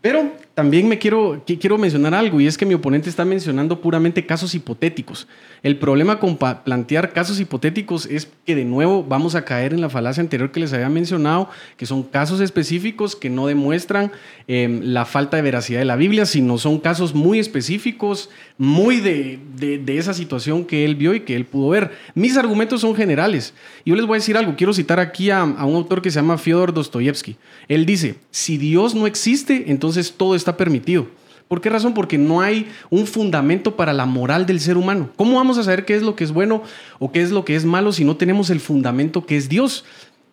Pero 0.00 0.32
también 0.58 0.88
me 0.88 0.98
quiero, 0.98 1.40
quiero 1.46 1.78
mencionar 1.78 2.14
algo 2.14 2.40
y 2.40 2.48
es 2.48 2.58
que 2.58 2.66
mi 2.66 2.74
oponente 2.74 3.08
está 3.08 3.24
mencionando 3.24 3.80
puramente 3.80 4.26
casos 4.26 4.56
hipotéticos. 4.56 5.28
El 5.62 5.76
problema 5.76 6.18
con 6.18 6.36
plantear 6.36 7.12
casos 7.12 7.38
hipotéticos 7.38 8.06
es 8.06 8.28
que 8.44 8.56
de 8.56 8.64
nuevo 8.64 9.04
vamos 9.04 9.36
a 9.36 9.44
caer 9.44 9.72
en 9.72 9.80
la 9.80 9.88
falacia 9.88 10.20
anterior 10.20 10.50
que 10.50 10.58
les 10.58 10.72
había 10.72 10.88
mencionado, 10.88 11.48
que 11.76 11.86
son 11.86 12.02
casos 12.02 12.40
específicos 12.40 13.14
que 13.14 13.30
no 13.30 13.46
demuestran 13.46 14.10
em, 14.48 14.80
la 14.82 15.04
falta 15.04 15.36
de 15.36 15.44
veracidad 15.44 15.78
de 15.78 15.84
la 15.84 15.94
Biblia, 15.94 16.26
sino 16.26 16.58
son 16.58 16.80
casos 16.80 17.14
muy 17.14 17.38
específicos, 17.38 18.28
muy 18.56 18.96
de, 18.96 19.38
de, 19.54 19.98
esa 19.98 20.12
situación 20.12 20.64
que 20.64 20.84
él 20.84 20.96
vio 20.96 21.14
y 21.14 21.20
que 21.20 21.36
él 21.36 21.44
pudo 21.44 21.68
ver. 21.68 21.92
Mis 22.16 22.36
argumentos 22.36 22.80
son 22.80 22.96
generales. 22.96 23.54
Yo 23.86 23.94
les 23.94 24.06
voy 24.06 24.16
a 24.16 24.18
decir 24.18 24.36
algo, 24.36 24.56
quiero 24.56 24.72
citar 24.72 24.98
aquí 24.98 25.30
a, 25.30 25.42
a 25.42 25.64
un 25.64 25.76
autor 25.76 26.02
que 26.02 26.10
se 26.10 26.16
llama 26.16 26.36
Fyodor 26.36 26.74
Dostoyevsky. 26.74 27.36
Él 27.68 27.86
dice, 27.86 28.16
si 28.32 28.58
Dios 28.58 28.96
no 28.96 29.06
existe, 29.06 29.70
entonces 29.70 30.14
todo 30.16 30.34
está 30.34 30.47
permitido. 30.56 31.08
¿Por 31.48 31.62
qué 31.62 31.70
razón? 31.70 31.94
Porque 31.94 32.18
no 32.18 32.42
hay 32.42 32.68
un 32.90 33.06
fundamento 33.06 33.74
para 33.74 33.94
la 33.94 34.04
moral 34.04 34.44
del 34.44 34.60
ser 34.60 34.76
humano. 34.76 35.10
¿Cómo 35.16 35.36
vamos 35.36 35.56
a 35.56 35.62
saber 35.62 35.86
qué 35.86 35.96
es 35.96 36.02
lo 36.02 36.14
que 36.14 36.24
es 36.24 36.32
bueno 36.32 36.62
o 36.98 37.10
qué 37.10 37.22
es 37.22 37.30
lo 37.30 37.44
que 37.44 37.56
es 37.56 37.64
malo 37.64 37.92
si 37.92 38.04
no 38.04 38.16
tenemos 38.16 38.50
el 38.50 38.60
fundamento 38.60 39.24
que 39.24 39.38
es 39.38 39.48
Dios? 39.48 39.84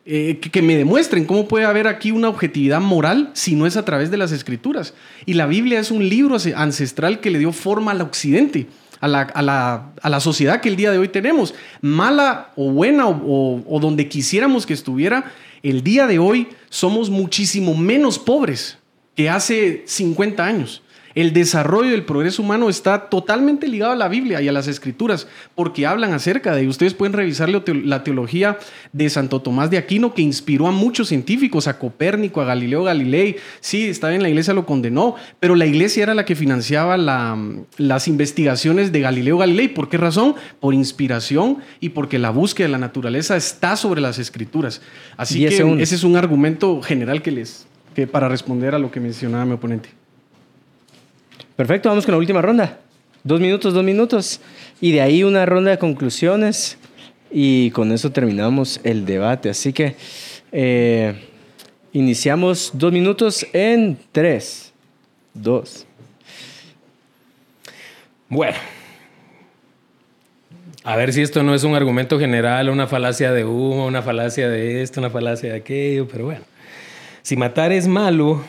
Eh, 0.07 0.39
que, 0.39 0.61
me 0.61 0.77
demuestren 0.77 1.25
cómo 1.25 1.47
puede 1.47 1.65
haber 1.65 1.87
aquí 1.87 2.11
una 2.11 2.29
objetividad 2.29 2.79
moral 2.79 3.31
si 3.33 3.55
no 3.55 3.65
es 3.65 3.75
a 3.75 3.85
través 3.85 4.11
de 4.11 4.17
las 4.17 4.33
escrituras. 4.33 4.93
Y 5.25 5.33
la 5.33 5.47
Biblia 5.47 5.79
es 5.79 5.89
un 5.89 6.07
libro 6.07 6.37
ancestral 6.55 7.21
que 7.21 7.31
le 7.31 7.39
dio 7.39 7.53
forma 7.53 7.91
al 7.91 8.01
occidente. 8.01 8.67
A 8.99 9.07
la, 9.07 10.19
sociedad 10.19 10.61
que 10.61 10.69
el 10.69 10.75
día 10.75 10.91
de 10.91 10.97
hoy 10.97 11.09
tenemos, 11.09 11.53
mala 11.81 12.51
o 12.55 12.71
buena 12.71 13.07
o 13.07 13.77
donde 13.79 14.07
quisiéramos 14.09 14.65
que 14.65 14.73
estuviera, 14.73 15.31
el 15.61 15.83
día 15.83 16.07
de 16.07 16.17
hoy 16.17 16.47
somos 16.69 17.09
muchísimo 17.09 17.75
menos 17.75 18.17
pobres 18.17 18.79
que 19.15 19.29
hace 19.29 19.83
50 19.85 20.45
años. 20.45 20.81
El 21.15 21.31
desarrollo 21.31 21.91
del 21.91 22.03
progreso 22.03 22.41
humano 22.41 22.67
está 22.67 23.09
totalmente 23.09 23.69
ligado 23.69 23.93
a 23.93 23.95
la 23.95 24.09
Biblia 24.09 24.41
y 24.41 24.49
a 24.49 24.51
las 24.51 24.67
escrituras, 24.67 25.27
porque 25.55 25.87
hablan 25.87 26.11
acerca 26.11 26.53
de, 26.53 26.67
ustedes 26.67 26.93
pueden 26.93 27.13
revisar 27.13 27.47
la 27.47 28.03
teología 28.03 28.59
de 28.91 29.09
Santo 29.09 29.41
Tomás 29.41 29.69
de 29.69 29.77
Aquino, 29.77 30.13
que 30.13 30.21
inspiró 30.21 30.67
a 30.67 30.71
muchos 30.71 31.07
científicos, 31.07 31.69
a 31.69 31.79
Copérnico, 31.79 32.41
a 32.41 32.45
Galileo 32.45 32.83
Galilei. 32.83 33.37
Sí, 33.61 33.87
estaba 33.87 34.13
en 34.13 34.23
la 34.23 34.27
iglesia, 34.27 34.53
lo 34.53 34.65
condenó, 34.65 35.15
pero 35.39 35.55
la 35.55 35.65
iglesia 35.65 36.03
era 36.03 36.15
la 36.15 36.25
que 36.25 36.35
financiaba 36.35 36.97
las 36.97 38.07
investigaciones 38.09 38.91
de 38.91 38.99
Galileo 38.99 39.37
Galilei. 39.37 39.69
¿Por 39.69 39.87
qué 39.87 39.95
razón? 39.95 40.35
Por 40.59 40.73
inspiración 40.73 41.59
y 41.79 41.89
porque 41.89 42.19
la 42.19 42.29
búsqueda 42.29 42.67
de 42.67 42.73
la 42.73 42.77
naturaleza 42.77 43.37
está 43.37 43.77
sobre 43.77 44.01
las 44.01 44.19
escrituras. 44.19 44.81
Así 45.15 45.39
que 45.39 45.47
ese 45.47 45.95
es 45.95 46.03
un 46.03 46.17
argumento 46.17 46.81
general 46.81 47.21
que 47.21 47.31
les, 47.31 47.67
que 47.95 48.05
para 48.05 48.27
responder 48.27 48.75
a 48.75 48.79
lo 48.79 48.91
que 48.91 48.99
mencionaba 48.99 49.45
mi 49.45 49.53
oponente. 49.53 49.89
Perfecto, 51.55 51.87
vamos 51.87 52.05
con 52.05 52.11
la 52.11 52.19
última 52.19 52.41
ronda. 52.41 52.79
Dos 53.23 53.39
minutos, 53.39 53.73
dos 53.73 53.83
minutos. 53.83 54.41
Y 54.81 54.91
de 54.91 55.01
ahí 55.01 55.23
una 55.23 55.45
ronda 55.45 55.71
de 55.71 55.77
conclusiones. 55.79 56.77
Y 57.31 57.71
con 57.71 57.91
eso 57.91 58.11
terminamos 58.11 58.81
el 58.83 59.05
debate. 59.05 59.49
Así 59.49 59.71
que 59.71 59.95
eh, 60.51 61.15
iniciamos 61.93 62.71
dos 62.73 62.91
minutos 62.91 63.47
en 63.53 63.97
tres, 64.11 64.73
dos. 65.33 65.87
Bueno, 68.27 68.57
a 70.83 70.95
ver 70.97 71.13
si 71.13 71.21
esto 71.21 71.41
no 71.43 71.55
es 71.55 71.63
un 71.63 71.75
argumento 71.75 72.19
general, 72.19 72.69
una 72.69 72.87
falacia 72.87 73.31
de 73.31 73.45
humo, 73.45 73.85
una 73.85 74.01
falacia 74.01 74.49
de 74.49 74.81
esto, 74.81 74.99
una 74.99 75.09
falacia 75.09 75.51
de 75.51 75.57
aquello, 75.57 76.07
pero 76.07 76.25
bueno. 76.25 76.54
Si 77.25 77.35
matar 77.35 77.71
es 77.71 77.87
malo, 77.87 78.43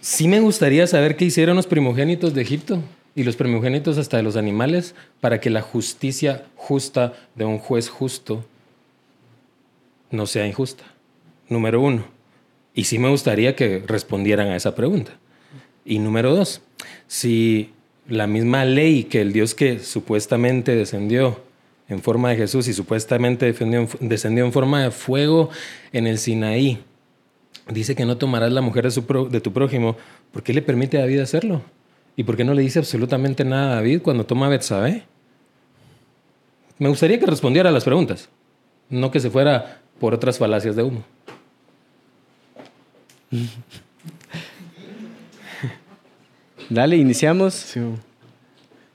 sí 0.00 0.26
me 0.26 0.40
gustaría 0.40 0.84
saber 0.88 1.14
qué 1.14 1.26
hicieron 1.26 1.54
los 1.54 1.68
primogénitos 1.68 2.34
de 2.34 2.42
Egipto 2.42 2.82
y 3.14 3.22
los 3.22 3.36
primogénitos 3.36 3.98
hasta 3.98 4.16
de 4.16 4.24
los 4.24 4.34
animales 4.34 4.96
para 5.20 5.40
que 5.40 5.48
la 5.48 5.62
justicia 5.62 6.44
justa 6.56 7.12
de 7.36 7.44
un 7.44 7.58
juez 7.58 7.88
justo 7.88 8.44
no 10.10 10.26
sea 10.26 10.44
injusta. 10.44 10.82
Número 11.48 11.80
uno. 11.80 12.04
Y 12.74 12.82
sí 12.82 12.98
me 12.98 13.10
gustaría 13.10 13.54
que 13.54 13.84
respondieran 13.86 14.48
a 14.48 14.56
esa 14.56 14.74
pregunta. 14.74 15.12
Y 15.84 16.00
número 16.00 16.34
dos, 16.34 16.62
si 17.06 17.70
la 18.08 18.26
misma 18.26 18.64
ley 18.64 19.04
que 19.04 19.20
el 19.20 19.32
Dios 19.32 19.54
que 19.54 19.78
supuestamente 19.78 20.74
descendió 20.74 21.40
en 21.88 22.02
forma 22.02 22.30
de 22.30 22.38
Jesús 22.38 22.66
y 22.66 22.72
supuestamente 22.72 23.54
descendió 24.00 24.44
en 24.44 24.52
forma 24.52 24.82
de 24.82 24.90
fuego 24.90 25.50
en 25.92 26.08
el 26.08 26.18
Sinaí, 26.18 26.82
dice 27.68 27.94
que 27.94 28.04
no 28.04 28.16
tomarás 28.16 28.52
la 28.52 28.60
mujer 28.60 28.90
de, 28.90 29.40
tu 29.40 29.52
prójimo, 29.52 29.96
¿por 30.32 30.42
qué 30.42 30.52
le 30.52 30.62
permite 30.62 30.98
a 30.98 31.02
David 31.02 31.20
hacerlo? 31.20 31.62
¿Y 32.16 32.24
por 32.24 32.36
qué 32.36 32.44
no 32.44 32.54
le 32.54 32.62
dice 32.62 32.78
absolutamente 32.78 33.44
nada 33.44 33.72
a 33.72 33.74
David 33.76 34.02
cuando 34.02 34.24
toma 34.26 34.46
a 34.46 34.50
Betsabé? 34.50 35.04
Me 36.78 36.88
gustaría 36.88 37.18
que 37.18 37.26
respondiera 37.26 37.68
a 37.68 37.72
las 37.72 37.84
preguntas, 37.84 38.28
no 38.90 39.10
que 39.10 39.20
se 39.20 39.30
fuera 39.30 39.80
por 40.00 40.14
otras 40.14 40.38
falacias 40.38 40.76
de 40.76 40.82
humo. 40.82 41.04
Dale, 46.68 46.96
iniciamos. 46.96 47.74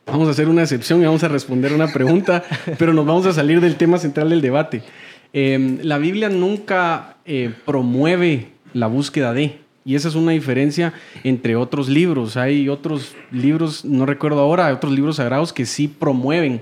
Vamos 0.05 0.27
a 0.27 0.31
hacer 0.31 0.47
una 0.47 0.63
excepción 0.63 1.01
y 1.01 1.05
vamos 1.05 1.23
a 1.23 1.27
responder 1.27 1.73
una 1.73 1.87
pregunta, 1.87 2.43
pero 2.79 2.93
nos 2.93 3.05
vamos 3.05 3.25
a 3.25 3.33
salir 3.33 3.59
del 3.61 3.75
tema 3.75 3.97
central 3.97 4.29
del 4.29 4.41
debate. 4.41 4.81
Em, 5.33 5.79
la 5.83 5.97
Biblia 5.97 6.29
nunca 6.29 7.17
eh, 7.25 7.53
promueve 7.65 8.56
la 8.73 8.87
búsqueda 8.87 9.33
de, 9.33 9.59
y 9.85 9.95
esa 9.95 10.09
es 10.09 10.15
una 10.15 10.33
diferencia 10.33 10.93
entre 11.23 11.55
otros 11.55 11.87
libros. 11.87 12.35
Hay 12.35 12.67
otros 12.67 13.15
libros, 13.31 13.85
no 13.85 14.05
recuerdo 14.05 14.41
ahora, 14.41 14.73
otros 14.73 14.91
libros 14.91 15.15
sagrados 15.15 15.53
que 15.53 15.65
sí 15.65 15.87
promueven 15.87 16.61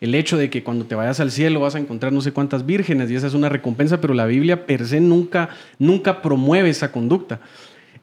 el 0.00 0.14
hecho 0.14 0.36
de 0.36 0.50
que 0.50 0.62
cuando 0.62 0.84
te 0.84 0.94
vayas 0.94 1.20
al 1.20 1.30
cielo 1.30 1.60
vas 1.60 1.74
a 1.74 1.78
encontrar 1.78 2.12
no 2.12 2.20
sé 2.20 2.32
cuántas 2.32 2.66
vírgenes 2.66 3.10
y 3.10 3.14
esa 3.14 3.28
es 3.28 3.34
una 3.34 3.48
recompensa, 3.48 4.00
pero 4.00 4.12
la 4.12 4.26
Biblia 4.26 4.66
per 4.66 4.86
se 4.86 5.00
nunca, 5.00 5.48
nunca 5.78 6.20
promueve 6.20 6.68
esa 6.68 6.92
conducta. 6.92 7.40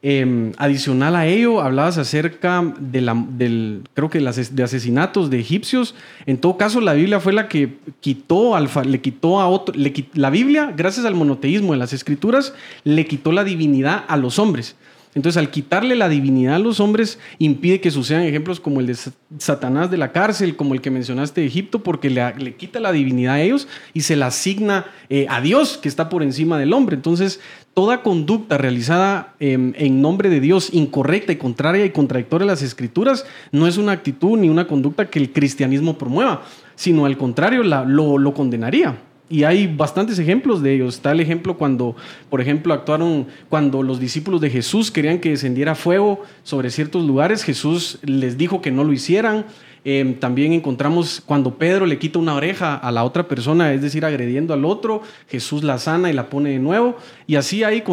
Em, 0.06 0.52
adicional 0.58 1.16
a 1.16 1.28
ello, 1.28 1.62
hablabas 1.62 1.98
acerca 1.98 2.62
de 2.78 3.00
la, 3.00 3.16
del, 3.16 3.84
creo 3.94 4.10
que 4.10 4.20
de 4.20 4.64
asesinatos 4.64 5.30
de 5.30 5.40
egipcios. 5.40 5.96
En 6.26 6.40
todo 6.40 6.58
caso, 6.58 6.82
la 6.82 6.92
Biblia 6.92 7.22
fue 7.22 7.32
la 7.32 7.48
que 7.48 7.78
quitó, 8.02 8.58
alfa, 8.58 8.84
le 8.84 9.00
quitó 9.00 9.40
a 9.40 9.48
otro, 9.48 9.74
la 10.14 10.30
Biblia, 10.30 10.74
gracias 10.76 11.06
al 11.06 11.16
monoteísmo 11.16 11.72
de 11.72 11.80
las 11.80 11.94
escrituras, 11.94 12.54
le 12.84 13.06
quitó 13.06 13.32
la 13.32 13.46
divinidad 13.46 14.04
a 14.10 14.18
los 14.18 14.40
hombres. 14.40 14.76
Entonces, 15.16 15.38
al 15.38 15.52
quitarle 15.52 15.96
la 15.96 16.10
divinidad 16.10 16.56
a 16.56 16.60
los 16.60 16.80
hombres, 16.80 17.20
impide 17.38 17.80
que 17.80 17.92
sucedan 17.92 18.24
ejemplos 18.24 18.60
como 18.60 18.80
el 18.80 18.88
de 18.88 18.98
Satanás 19.38 19.92
de 19.92 19.98
la 19.98 20.12
cárcel, 20.12 20.56
como 20.56 20.74
el 20.74 20.82
que 20.82 20.90
mencionaste 20.90 21.42
de 21.42 21.48
Egipto, 21.48 21.84
porque 21.84 22.10
le, 22.10 22.56
quita 22.56 22.80
la 22.80 22.92
divinidad 22.92 23.36
a 23.36 23.42
ellos 23.42 23.68
y 23.94 24.02
se 24.02 24.16
la 24.16 24.28
asigna 24.28 24.86
eh, 25.10 25.28
a 25.30 25.42
Dios, 25.42 25.78
que 25.78 25.88
está 25.88 26.10
por 26.10 26.24
encima 26.24 26.58
del 26.58 26.74
hombre. 26.74 26.96
Entonces, 26.96 27.40
toda 27.74 28.02
conducta 28.02 28.58
realizada 28.58 29.36
em, 29.40 29.74
en 29.78 30.02
nombre 30.02 30.30
de 30.30 30.40
Dios 30.40 30.70
incorrecta 30.74 31.32
y 31.32 31.38
contraria 31.38 31.86
y 31.86 31.92
contradictoria 31.92 32.46
a 32.46 32.48
las 32.48 32.62
escrituras 32.62 33.26
no 33.52 33.68
es 33.68 33.78
una 33.78 33.92
actitud 33.92 34.38
ni 34.38 34.50
una 34.50 34.68
conducta 34.68 35.10
que 35.10 35.20
el 35.20 35.32
cristianismo 35.32 35.98
promueva, 35.98 36.44
sino 36.76 37.06
al 37.06 37.18
contrario, 37.18 37.64
lo 37.64 38.34
condenaría. 38.34 38.98
Y 39.34 39.46
hay 39.46 39.66
bastantes 39.66 40.20
ejemplos 40.20 40.62
de 40.62 40.76
ellos. 40.76 40.94
Está 40.94 41.12
el 41.12 41.20
ejemplo 41.20 41.58
cuando, 41.58 41.96
por 42.30 42.40
ejemplo, 42.40 42.72
actuaron 42.72 43.26
cuando 43.50 43.82
los 43.82 44.00
discípulos 44.00 44.42
de 44.42 44.52
Jesús 44.52 44.92
querían 44.92 45.18
que 45.18 45.32
descendiera 45.32 45.74
fuego 45.74 46.22
sobre 46.44 46.70
ciertos 46.70 47.04
lugares. 47.04 47.44
Jesús 47.44 47.98
les 48.04 48.38
dijo 48.38 48.62
que 48.62 48.70
no 48.70 48.84
lo 48.84 48.94
hicieran. 48.94 49.46
Em, 49.86 50.14
también 50.18 50.54
encontramos 50.54 51.22
cuando 51.26 51.58
Pedro 51.58 51.86
le 51.86 52.00
quita 52.00 52.18
una 52.18 52.36
oreja 52.36 52.76
a 52.76 52.90
la 52.92 53.04
otra 53.04 53.28
persona, 53.28 53.74
es 53.74 53.82
decir, 53.82 54.06
agrediendo 54.06 54.54
al 54.54 54.64
otro, 54.64 55.02
Jesús 55.28 55.62
la 55.62 55.78
sana 55.78 56.10
y 56.10 56.14
la 56.14 56.30
pone 56.30 56.52
de 56.52 56.60
nuevo. 56.60 56.96
Y 57.28 57.36
así, 57.36 57.64
hay, 57.64 57.84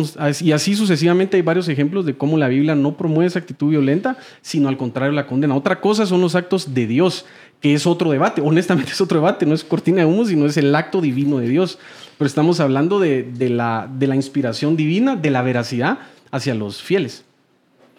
y 0.40 0.52
así 0.52 0.76
sucesivamente 0.76 1.36
hay 1.36 1.42
varios 1.42 1.68
ejemplos 1.68 2.06
de 2.06 2.16
cómo 2.16 2.38
la 2.38 2.46
Biblia 2.46 2.76
no 2.76 2.96
promueve 2.96 3.26
esa 3.26 3.40
actitud 3.40 3.70
violenta, 3.70 4.16
sino 4.40 4.68
al 4.68 4.76
contrario 4.76 5.12
la 5.12 5.26
condena. 5.26 5.56
Otra 5.56 5.80
cosa 5.80 6.06
son 6.06 6.20
los 6.20 6.36
actos 6.36 6.74
de 6.74 6.86
Dios 6.86 7.24
que 7.60 7.74
es 7.74 7.86
otro 7.86 8.10
debate. 8.10 8.40
Honestamente 8.44 8.92
es 8.92 9.00
otro 9.00 9.18
debate, 9.18 9.44
no 9.44 9.54
es 9.54 9.64
cortina 9.64 9.98
de 9.98 10.04
humo, 10.04 10.24
sino 10.24 10.46
es 10.46 10.56
el 10.56 10.74
acto 10.74 11.00
divino 11.00 11.38
de 11.38 11.48
Dios. 11.48 11.78
Pero 12.18 12.26
estamos 12.26 12.60
hablando 12.60 13.00
de, 13.00 13.26
la, 13.50 13.90
de 13.92 14.06
la, 14.06 14.14
inspiración 14.14 14.76
divina, 14.76 15.16
de 15.16 15.30
la 15.30 15.42
veracidad 15.42 15.98
hacia 16.30 16.54
los 16.54 16.82
fieles. 16.82 17.24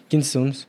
15 0.08 0.30
segundos. 0.30 0.68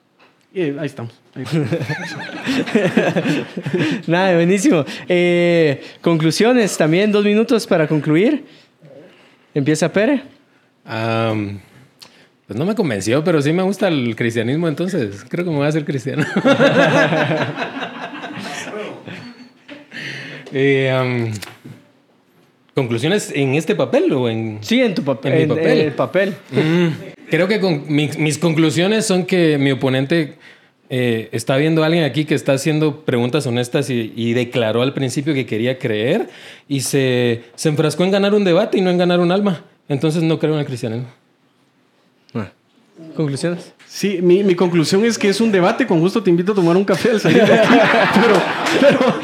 Eh, 0.53 0.75
ahí 0.79 0.87
estamos. 0.87 1.22
Nada, 4.07 4.35
buenísimo. 4.35 4.85
Eh, 5.09 5.81
conclusiones, 6.01 6.77
también 6.77 7.11
dos 7.11 7.25
minutos 7.25 7.65
para 7.65 7.87
concluir. 7.87 8.45
Empieza 9.53 9.91
Pere. 9.91 10.21
pues 10.85 12.57
no 12.57 12.65
me 12.65 12.75
convenció, 12.75 13.23
pero 13.23 13.41
sí 13.41 13.51
me 13.51 13.63
gusta 13.63 13.87
el 13.87 14.15
cristianismo, 14.15 14.67
entonces 14.67 15.25
creo 15.27 15.43
que 15.43 15.49
me 15.49 15.57
voy 15.57 15.65
a 15.65 15.69
hacer 15.69 15.85
cristiano. 15.85 16.23
Eh, 20.55 21.31
¿Conclusiones 22.75 23.31
en 23.33 23.55
este 23.55 23.73
papel 23.73 24.13
o 24.13 24.29
en...? 24.29 24.59
Sí, 24.61 24.79
en 24.79 24.93
tu 24.93 25.03
papel. 25.03 25.33
En, 25.33 25.49
papel. 25.49 25.79
el 25.79 25.91
papel. 25.93 26.35
Mm, 26.51 26.87
creo 27.27 27.47
que 27.47 27.59
con, 27.59 27.85
mis 27.87 28.37
conclusiones 28.37 29.07
son 29.07 29.25
que 29.25 29.57
mi 29.57 29.71
oponente 29.71 30.35
eh, 30.95 31.29
está 31.31 31.57
viendo 31.57 31.83
alguien 31.83 32.03
aquí 32.03 32.23
que 32.23 32.35
está 32.35 32.53
haciendo 32.53 33.03
preguntas 33.03 33.47
honestas 33.47 33.89
y, 33.89 34.33
declaró 34.33 34.83
al 34.83 34.93
principio 34.93 35.33
que 35.33 35.47
quería 35.47 35.79
creer 35.79 36.29
y 36.67 36.81
se, 36.81 37.45
se, 37.55 37.69
enfrascó 37.69 38.03
en 38.03 38.11
ganar 38.11 38.35
un 38.35 38.43
debate 38.43 38.77
y 38.77 38.81
no 38.81 38.91
en 38.91 38.99
ganar 38.99 39.19
un 39.19 39.31
alma. 39.31 39.63
Entonces 39.89 40.21
no 40.21 40.37
creo 40.37 40.53
en 40.53 40.59
el 40.59 40.67
cristianismo. 40.67 41.07
Ah. 42.35 42.51
¿Conclusiones? 43.15 43.73
Sí, 43.93 44.21
mi, 44.23 44.43
mi, 44.43 44.55
conclusión 44.55 45.05
es 45.05 45.19
que 45.19 45.29
es 45.29 45.39
un 45.39 45.51
debate. 45.51 45.85
Con 45.85 45.99
gusto 45.99 46.23
te 46.23 46.31
invito 46.31 46.53
a 46.53 46.55
tomar 46.55 46.75
un 46.75 46.83
café 46.83 47.11
al 47.11 47.19
salir 47.19 47.45
de 47.45 47.53
aquí. 47.53 47.73
pero, 48.15 48.41
pero, 48.81 49.15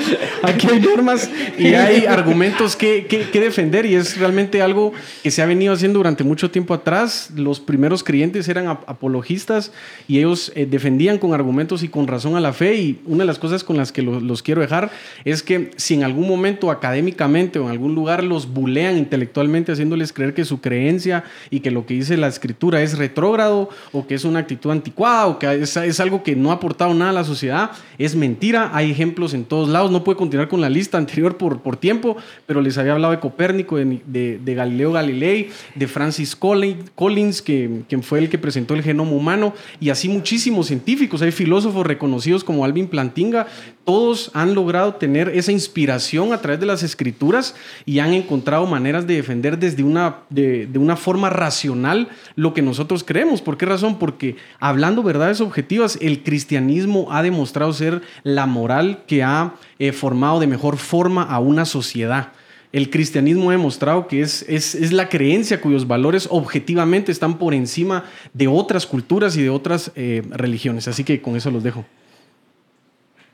aquí 0.43 0.67
hay 0.71 0.79
normas 0.79 1.27
y 1.57 1.73
hay 1.73 2.05
argumentos 2.05 2.75
que, 2.75 3.07
que, 3.07 3.39
defender 3.39 3.87
y 3.87 3.95
es 3.95 4.15
realmente 4.19 4.61
algo 4.61 4.93
que 5.23 5.31
se 5.31 5.41
ha 5.41 5.47
venido 5.47 5.73
haciendo 5.73 5.97
durante 5.97 6.23
mucho 6.23 6.51
tiempo 6.51 6.75
atrás. 6.75 7.31
Los 7.35 7.59
primeros 7.59 8.03
creyentes 8.03 8.47
eran 8.47 8.67
apologistas 8.67 9.71
y 10.07 10.19
ellos 10.19 10.51
eh, 10.53 10.67
defendían 10.69 11.17
con 11.17 11.33
argumentos 11.33 11.81
y 11.81 11.87
con 11.87 12.05
razón 12.05 12.35
a 12.35 12.39
la 12.39 12.53
fe. 12.53 12.75
Y 12.75 13.01
una 13.07 13.23
de 13.23 13.27
las 13.27 13.39
cosas 13.39 13.63
con 13.63 13.75
las 13.75 13.91
que 13.91 14.03
los 14.03 14.43
quiero 14.43 14.61
dejar 14.61 14.91
es 15.25 15.41
que 15.41 15.71
si 15.77 15.95
en 15.95 16.03
algún 16.03 16.27
momento 16.27 16.69
académicamente 16.69 17.57
o 17.57 17.63
en 17.63 17.71
algún 17.71 17.95
lugar 17.95 18.23
los 18.23 18.53
bulean 18.53 18.99
intelectualmente 18.99 19.71
haciéndoles 19.71 20.13
creer 20.13 20.35
que 20.35 20.45
su 20.45 20.61
creencia 20.61 21.23
y 21.49 21.61
que 21.61 21.71
lo 21.71 21.87
que 21.87 21.95
dice 21.95 22.17
la 22.17 22.27
escritura 22.27 22.83
es 22.83 22.99
retrógrado 22.99 23.71
o 23.93 24.05
que 24.05 24.13
es 24.13 24.25
una 24.25 24.37
actitud 24.37 24.58
anticuada 24.69 25.27
o 25.27 25.39
que 25.39 25.61
es, 25.61 25.99
algo 25.99 26.23
que 26.23 26.35
no 26.35 26.51
ha 26.51 26.55
aportado 26.55 26.93
nada 26.93 27.11
a 27.11 27.13
la 27.13 27.23
sociedad, 27.23 27.71
es 27.97 28.15
mentira. 28.15 28.71
Hay 28.73 28.91
ejemplos 28.91 29.33
en 29.33 29.45
todos 29.45 29.69
lados. 29.69 29.91
No 29.91 30.03
puedo 30.03 30.17
continuar 30.17 30.49
con 30.49 30.61
la 30.61 30.69
lista 30.69 30.97
anterior 30.99 31.37
por, 31.37 31.61
por 31.61 31.77
tiempo, 31.77 32.17
pero 32.45 32.61
les 32.61 32.77
había 32.77 32.93
hablado 32.93 33.11
de 33.11 33.19
Copérnico, 33.19 33.77
de, 33.77 34.39
Galileo 34.45 34.91
Galilei, 34.91 35.49
de 35.75 35.87
Francis 35.87 36.35
Collins, 36.35 37.41
que, 37.41 37.83
quien 37.87 38.03
fue 38.03 38.19
el 38.19 38.29
que 38.29 38.37
presentó 38.37 38.73
el 38.73 38.83
genoma 38.83 39.11
humano, 39.11 39.53
y 39.79 39.89
así 39.89 40.09
muchísimos 40.09 40.67
científicos. 40.67 41.21
Hay 41.21 41.31
filósofos 41.31 41.85
reconocidos 41.85 42.43
como 42.43 42.65
Alvin 42.65 42.87
Plantinga. 42.87 43.47
Todos 43.85 44.31
han 44.33 44.53
logrado 44.53 44.95
tener 44.95 45.29
esa 45.29 45.51
inspiración 45.51 46.33
a 46.33 46.41
través 46.41 46.59
de 46.59 46.65
las 46.65 46.83
escrituras 46.83 47.55
y 47.85 47.99
han 47.99 48.13
encontrado 48.13 48.65
maneras 48.65 49.07
de 49.07 49.15
defender 49.15 49.57
desde 49.57 49.83
una, 49.83 50.17
de 50.29 50.69
una 50.75 50.95
forma 50.95 51.29
racional 51.29 52.09
lo 52.35 52.53
que 52.53 52.61
nosotros 52.61 53.03
creemos. 53.03 53.41
¿Por 53.41 53.57
qué 53.57 53.65
razón? 53.65 53.99
Porque 53.99 54.35
hablando 54.59 55.03
verdades 55.03 55.41
objetivas, 55.41 55.97
el 56.01 56.23
cristianismo 56.23 57.07
ha 57.11 57.21
demostrado 57.23 57.73
ser 57.73 58.01
la 58.23 58.45
moral 58.45 59.03
que 59.07 59.23
ha 59.23 59.55
eh, 59.79 59.91
formado 59.91 60.39
de 60.39 60.47
mejor 60.47 60.77
forma 60.77 61.23
a 61.23 61.39
una 61.39 61.65
sociedad. 61.65 62.33
El 62.71 62.89
cristianismo 62.89 63.49
ha 63.49 63.53
demostrado 63.53 64.07
que 64.07 64.21
es, 64.21 64.43
es, 64.47 64.91
la 64.91 65.09
creencia 65.09 65.59
cuyos 65.59 65.87
valores 65.87 66.27
objetivamente 66.29 67.11
están 67.11 67.39
por 67.39 67.53
encima 67.53 68.05
de 68.33 68.47
otras 68.47 68.85
culturas 68.85 69.35
y 69.37 69.41
de 69.41 69.49
otras 69.49 69.91
eh, 69.95 70.21
religiones. 70.29 70.87
Así 70.87 71.03
que 71.03 71.21
con 71.21 71.35
eso 71.35 71.49
los 71.49 71.63
dejo. 71.63 71.83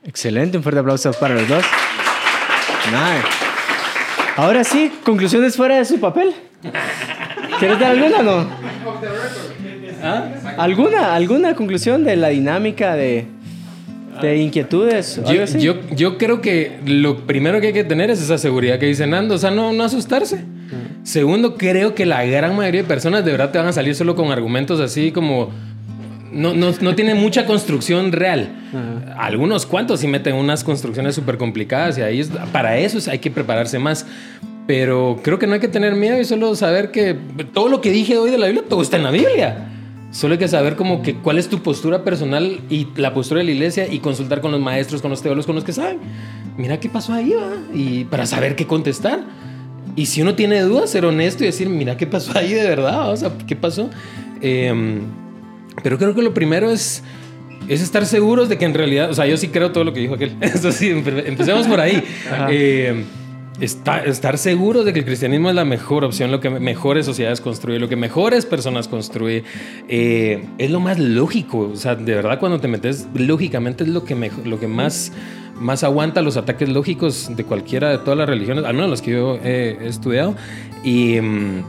Excelente, 0.04 0.56
un 0.56 0.62
fuerte 0.62 0.80
aplauso 0.80 1.12
para 1.20 1.34
los 1.34 1.48
dos. 1.48 1.64
Ahora 4.36 4.64
sí, 4.64 4.92
conclusiones 5.04 5.56
fuera 5.56 5.76
de 5.76 5.84
su 5.84 5.98
papel. 5.98 6.34
¿Quieres 7.58 7.78
dar 7.80 7.90
alguna 7.90 8.18
o 8.18 8.22
no? 8.22 8.50
¿Ah? 10.02 10.24
¿Alguna, 10.58 11.14
¿Alguna 11.14 11.54
conclusión 11.54 12.04
de 12.04 12.16
la 12.16 12.28
dinámica 12.28 12.94
de, 12.94 13.26
de 14.20 14.36
inquietudes. 14.38 15.20
Yo, 15.26 15.44
yo, 15.60 15.74
yo 15.94 16.18
creo 16.18 16.40
que 16.40 16.78
lo 16.86 17.26
primero 17.26 17.60
que 17.60 17.68
hay 17.68 17.72
que 17.72 17.84
tener 17.84 18.10
es 18.10 18.20
esa 18.22 18.38
seguridad 18.38 18.78
que 18.78 18.86
dice 18.86 19.06
Nando, 19.06 19.34
o 19.34 19.38
sea, 19.38 19.50
no, 19.50 19.72
no 19.72 19.84
asustarse. 19.84 20.40
Segundo, 21.02 21.54
creo 21.56 21.94
que 21.94 22.04
la 22.06 22.24
gran 22.24 22.56
mayoría 22.56 22.82
de 22.82 22.88
personas 22.88 23.24
de 23.24 23.30
verdad 23.30 23.50
te 23.52 23.58
van 23.58 23.68
a 23.68 23.72
salir 23.72 23.94
solo 23.94 24.16
con 24.16 24.30
argumentos 24.32 24.80
así 24.80 25.12
como... 25.12 25.50
No, 26.32 26.52
no, 26.54 26.72
no 26.80 26.94
tiene 26.94 27.14
mucha 27.14 27.46
construcción 27.46 28.10
real. 28.12 28.48
Algunos 29.16 29.64
cuantos 29.64 30.00
sí 30.00 30.08
meten 30.08 30.34
unas 30.34 30.64
construcciones 30.64 31.14
súper 31.14 31.38
complicadas 31.38 31.96
y 31.98 32.02
ahí 32.02 32.20
es- 32.20 32.30
para 32.52 32.76
eso 32.78 32.98
es- 32.98 33.08
hay 33.08 33.20
que 33.20 33.30
prepararse 33.30 33.78
más. 33.78 34.06
Pero 34.66 35.20
creo 35.22 35.38
que 35.38 35.46
no 35.46 35.54
hay 35.54 35.60
que 35.60 35.68
tener 35.68 35.94
miedo 35.94 36.18
y 36.20 36.24
solo 36.24 36.54
saber 36.56 36.90
que 36.90 37.16
todo 37.54 37.68
lo 37.68 37.80
que 37.80 37.90
dije 37.90 38.18
hoy 38.18 38.30
de 38.32 38.38
la 38.38 38.46
Biblia, 38.46 38.64
todo 38.68 38.82
está 38.82 38.96
en 38.96 39.04
la 39.04 39.12
Biblia. 39.12 39.68
Solo 40.16 40.32
hay 40.32 40.38
que 40.38 40.48
saber 40.48 40.76
como 40.76 41.02
que 41.02 41.16
cuál 41.16 41.36
es 41.36 41.48
tu 41.48 41.58
postura 41.62 42.02
personal 42.02 42.60
y 42.70 42.86
la 42.96 43.12
postura 43.12 43.40
de 43.40 43.44
la 43.44 43.50
iglesia 43.50 43.86
y 43.86 43.98
consultar 43.98 44.40
con 44.40 44.50
los 44.50 44.60
maestros, 44.62 45.02
con 45.02 45.10
los 45.10 45.20
teólogos, 45.20 45.44
con 45.44 45.54
los 45.56 45.62
que 45.64 45.72
saben. 45.74 45.98
Mira 46.56 46.80
qué 46.80 46.88
pasó 46.88 47.12
ahí, 47.12 47.34
va. 47.34 47.52
Y 47.74 48.04
para 48.04 48.24
saber 48.24 48.56
qué 48.56 48.66
contestar. 48.66 49.20
Y 49.94 50.06
si 50.06 50.22
uno 50.22 50.34
tiene 50.34 50.62
dudas, 50.62 50.88
ser 50.88 51.04
honesto 51.04 51.42
y 51.44 51.48
decir, 51.48 51.68
mira 51.68 51.98
qué 51.98 52.06
pasó 52.06 52.32
ahí 52.38 52.54
de 52.54 52.66
verdad, 52.66 53.10
o 53.12 53.16
sea, 53.18 53.30
qué 53.46 53.56
pasó. 53.56 53.90
Em, 54.40 55.00
pero 55.82 55.98
creo 55.98 56.14
que 56.14 56.22
lo 56.22 56.32
primero 56.32 56.70
es, 56.70 57.02
es 57.68 57.82
estar 57.82 58.06
seguros 58.06 58.48
de 58.48 58.56
que 58.56 58.64
en 58.64 58.72
realidad, 58.72 59.10
o 59.10 59.14
sea, 59.14 59.26
yo 59.26 59.36
sí 59.36 59.48
creo 59.48 59.70
todo 59.72 59.84
lo 59.84 59.92
que 59.92 60.00
dijo 60.00 60.14
aquel. 60.14 60.34
Eso 60.40 60.72
sí, 60.72 60.88
empe- 60.92 61.24
empecemos 61.26 61.66
por 61.66 61.78
ahí. 61.80 62.02
Ajá. 62.32 62.48
Eh, 62.50 63.04
estar 63.60 64.36
seguros 64.38 64.84
de 64.84 64.92
que 64.92 64.98
el 65.00 65.04
cristianismo 65.04 65.48
es 65.48 65.54
la 65.54 65.64
mejor 65.64 66.04
opción, 66.04 66.30
lo 66.30 66.40
que 66.40 66.50
mejores 66.50 67.06
sociedades 67.06 67.40
construye, 67.40 67.78
lo 67.78 67.88
que 67.88 67.96
mejores 67.96 68.44
personas 68.46 68.86
construye. 68.88 69.44
Eh, 69.88 70.44
es 70.58 70.70
lo 70.70 70.80
más 70.80 70.98
lógico. 70.98 71.70
O 71.72 71.76
sea, 71.76 71.94
de 71.96 72.14
verdad, 72.14 72.38
cuando 72.38 72.60
te 72.60 72.68
metes 72.68 73.06
lógicamente 73.14 73.84
es 73.84 73.90
lo 73.90 74.04
que, 74.04 74.14
mejo- 74.14 74.42
lo 74.44 74.60
que 74.60 74.68
más, 74.68 75.12
más 75.58 75.84
aguanta 75.84 76.20
los 76.22 76.36
ataques 76.36 76.68
lógicos 76.68 77.30
de 77.34 77.44
cualquiera 77.44 77.90
de 77.90 77.98
todas 77.98 78.18
las 78.18 78.28
religiones, 78.28 78.64
al 78.64 78.74
menos 78.74 78.90
los 78.90 79.02
que 79.02 79.12
yo 79.12 79.38
he, 79.42 79.78
estudiado. 79.86 80.34
Y. 80.84 81.20
mm, 81.20 81.64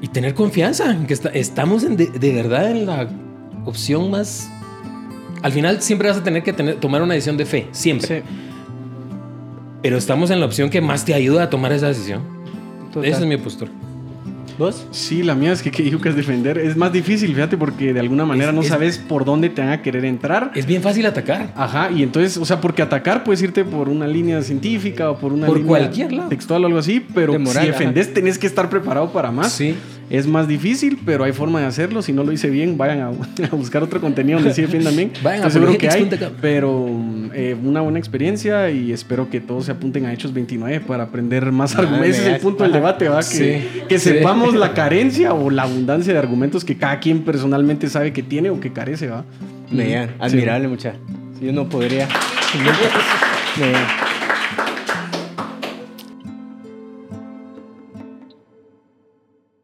y 0.00 0.06
tener 0.08 0.32
confianza 0.34 0.92
en 0.92 1.06
que 1.06 1.14
esta- 1.14 1.30
estamos 1.30 1.82
de, 1.82 2.32
verdad 2.32 2.70
en 2.70 2.86
la 2.86 3.08
opción 3.64 4.10
más. 4.12 4.48
Al 5.42 5.50
final 5.50 5.82
siempre 5.82 6.08
vas 6.08 6.18
a 6.18 6.22
tener 6.22 6.44
que 6.44 6.52
tomar 6.52 7.02
una 7.02 7.14
decisión 7.14 7.36
de 7.36 7.44
fe, 7.46 7.66
siempre. 7.72 8.18
Sí, 8.20 8.24
Pero 9.82 9.96
estamos 9.96 10.30
en 10.30 10.40
la 10.40 10.46
opción 10.46 10.70
que 10.70 10.80
más 10.80 11.04
te 11.04 11.14
ayuda 11.14 11.44
a 11.44 11.50
tomar 11.50 11.72
esa 11.72 11.88
decisión. 11.88 12.22
total. 12.92 13.04
Esa 13.10 13.20
es 13.20 13.26
mi 13.26 13.36
postura. 13.36 13.70
¿Vos? 14.58 14.86
Sí, 14.90 15.22
la 15.22 15.36
mía 15.36 15.52
es 15.52 15.62
que, 15.62 15.70
que 15.70 15.84
dijo 15.84 16.00
que 16.00 16.08
es 16.08 16.16
defender. 16.16 16.58
Es 16.58 16.76
más 16.76 16.92
difícil, 16.92 17.32
fíjate, 17.32 17.56
porque 17.56 17.92
de 17.92 18.00
alguna 18.00 18.24
manera 18.24 18.48
Es- 18.48 18.54
no 18.56 18.62
es- 18.62 18.66
sabes 18.68 18.98
por 18.98 19.24
dónde 19.24 19.50
te 19.50 19.60
van 19.60 19.70
a 19.70 19.82
querer 19.82 20.04
entrar. 20.04 20.50
Es 20.56 20.66
bien 20.66 20.82
fácil 20.82 21.06
atacar. 21.06 21.52
Ajá, 21.54 21.90
y 21.92 22.02
entonces, 22.02 22.36
o 22.38 22.44
sea, 22.44 22.60
porque 22.60 22.82
atacar 22.82 23.22
puedes 23.22 23.40
irte 23.40 23.64
por 23.64 23.88
una 23.88 24.08
línea 24.08 24.42
científica 24.42 25.12
o 25.12 25.18
por 25.18 25.32
una 25.32 25.46
Por 25.46 25.58
línea 25.58 25.68
cualquier 25.68 26.12
lado. 26.12 26.28
textual 26.28 26.64
o 26.64 26.66
algo 26.66 26.78
así, 26.80 26.98
pero 27.14 27.32
De 27.34 27.38
moral, 27.38 27.62
si 27.62 27.70
defendés 27.70 28.12
tenés 28.12 28.36
que 28.36 28.48
estar 28.48 28.68
preparado 28.68 29.12
para 29.12 29.30
más. 29.30 29.52
Sí. 29.52 29.76
Es 30.10 30.26
más 30.26 30.48
difícil, 30.48 30.98
pero 31.04 31.24
hay 31.24 31.32
forma 31.32 31.60
de 31.60 31.66
hacerlo. 31.66 32.00
Si 32.02 32.12
no 32.12 32.24
lo 32.24 32.32
hice 32.32 32.48
bien, 32.50 32.78
vayan 32.78 33.00
a, 33.00 33.08
a 33.52 33.54
buscar 33.54 33.82
otro 33.82 34.00
contenido 34.00 34.38
donde 34.38 34.54
sí 34.54 34.62
defiendan 34.62 34.96
bien. 34.96 35.12
Vayan 35.22 35.44
a 35.44 35.50
seguro 35.50 35.76
que 35.76 35.88
hay, 35.90 36.08
pero 36.40 36.88
eh, 37.34 37.56
una 37.62 37.82
buena 37.82 37.98
experiencia 37.98 38.70
y 38.70 38.92
espero 38.92 39.28
que 39.28 39.40
todos 39.40 39.66
se 39.66 39.72
apunten 39.72 40.06
a 40.06 40.12
Hechos 40.12 40.32
29 40.32 40.80
para 40.80 41.04
aprender 41.04 41.52
más 41.52 41.74
Ah, 41.76 41.80
argumentos. 41.80 42.18
Ese 42.18 42.28
es 42.28 42.34
el 42.36 42.40
punto 42.40 42.62
del 42.64 42.72
debate, 42.72 43.08
¿va? 43.08 43.18
Que, 43.20 43.24
Sí, 43.24 43.80
que 43.88 43.98
sí. 43.98 44.08
sepamos 44.10 44.54
la 44.54 44.72
carencia 44.74 45.34
o 45.34 45.50
la 45.50 45.64
abundancia 45.64 46.12
de 46.12 46.18
argumentos 46.18 46.64
que 46.64 46.76
cada 46.78 47.00
quien 47.00 47.24
personalmente 47.24 47.88
sabe 47.88 48.12
que 48.12 48.22
tiene 48.22 48.50
o 48.50 48.60
que 48.60 48.72
carece, 48.72 49.08
¿va? 49.08 49.24
Vean, 49.70 50.10
admirable, 50.18 50.68
mucha. 50.68 50.94
Yo 51.40 51.52
no 51.52 51.68
podría. 51.68 52.08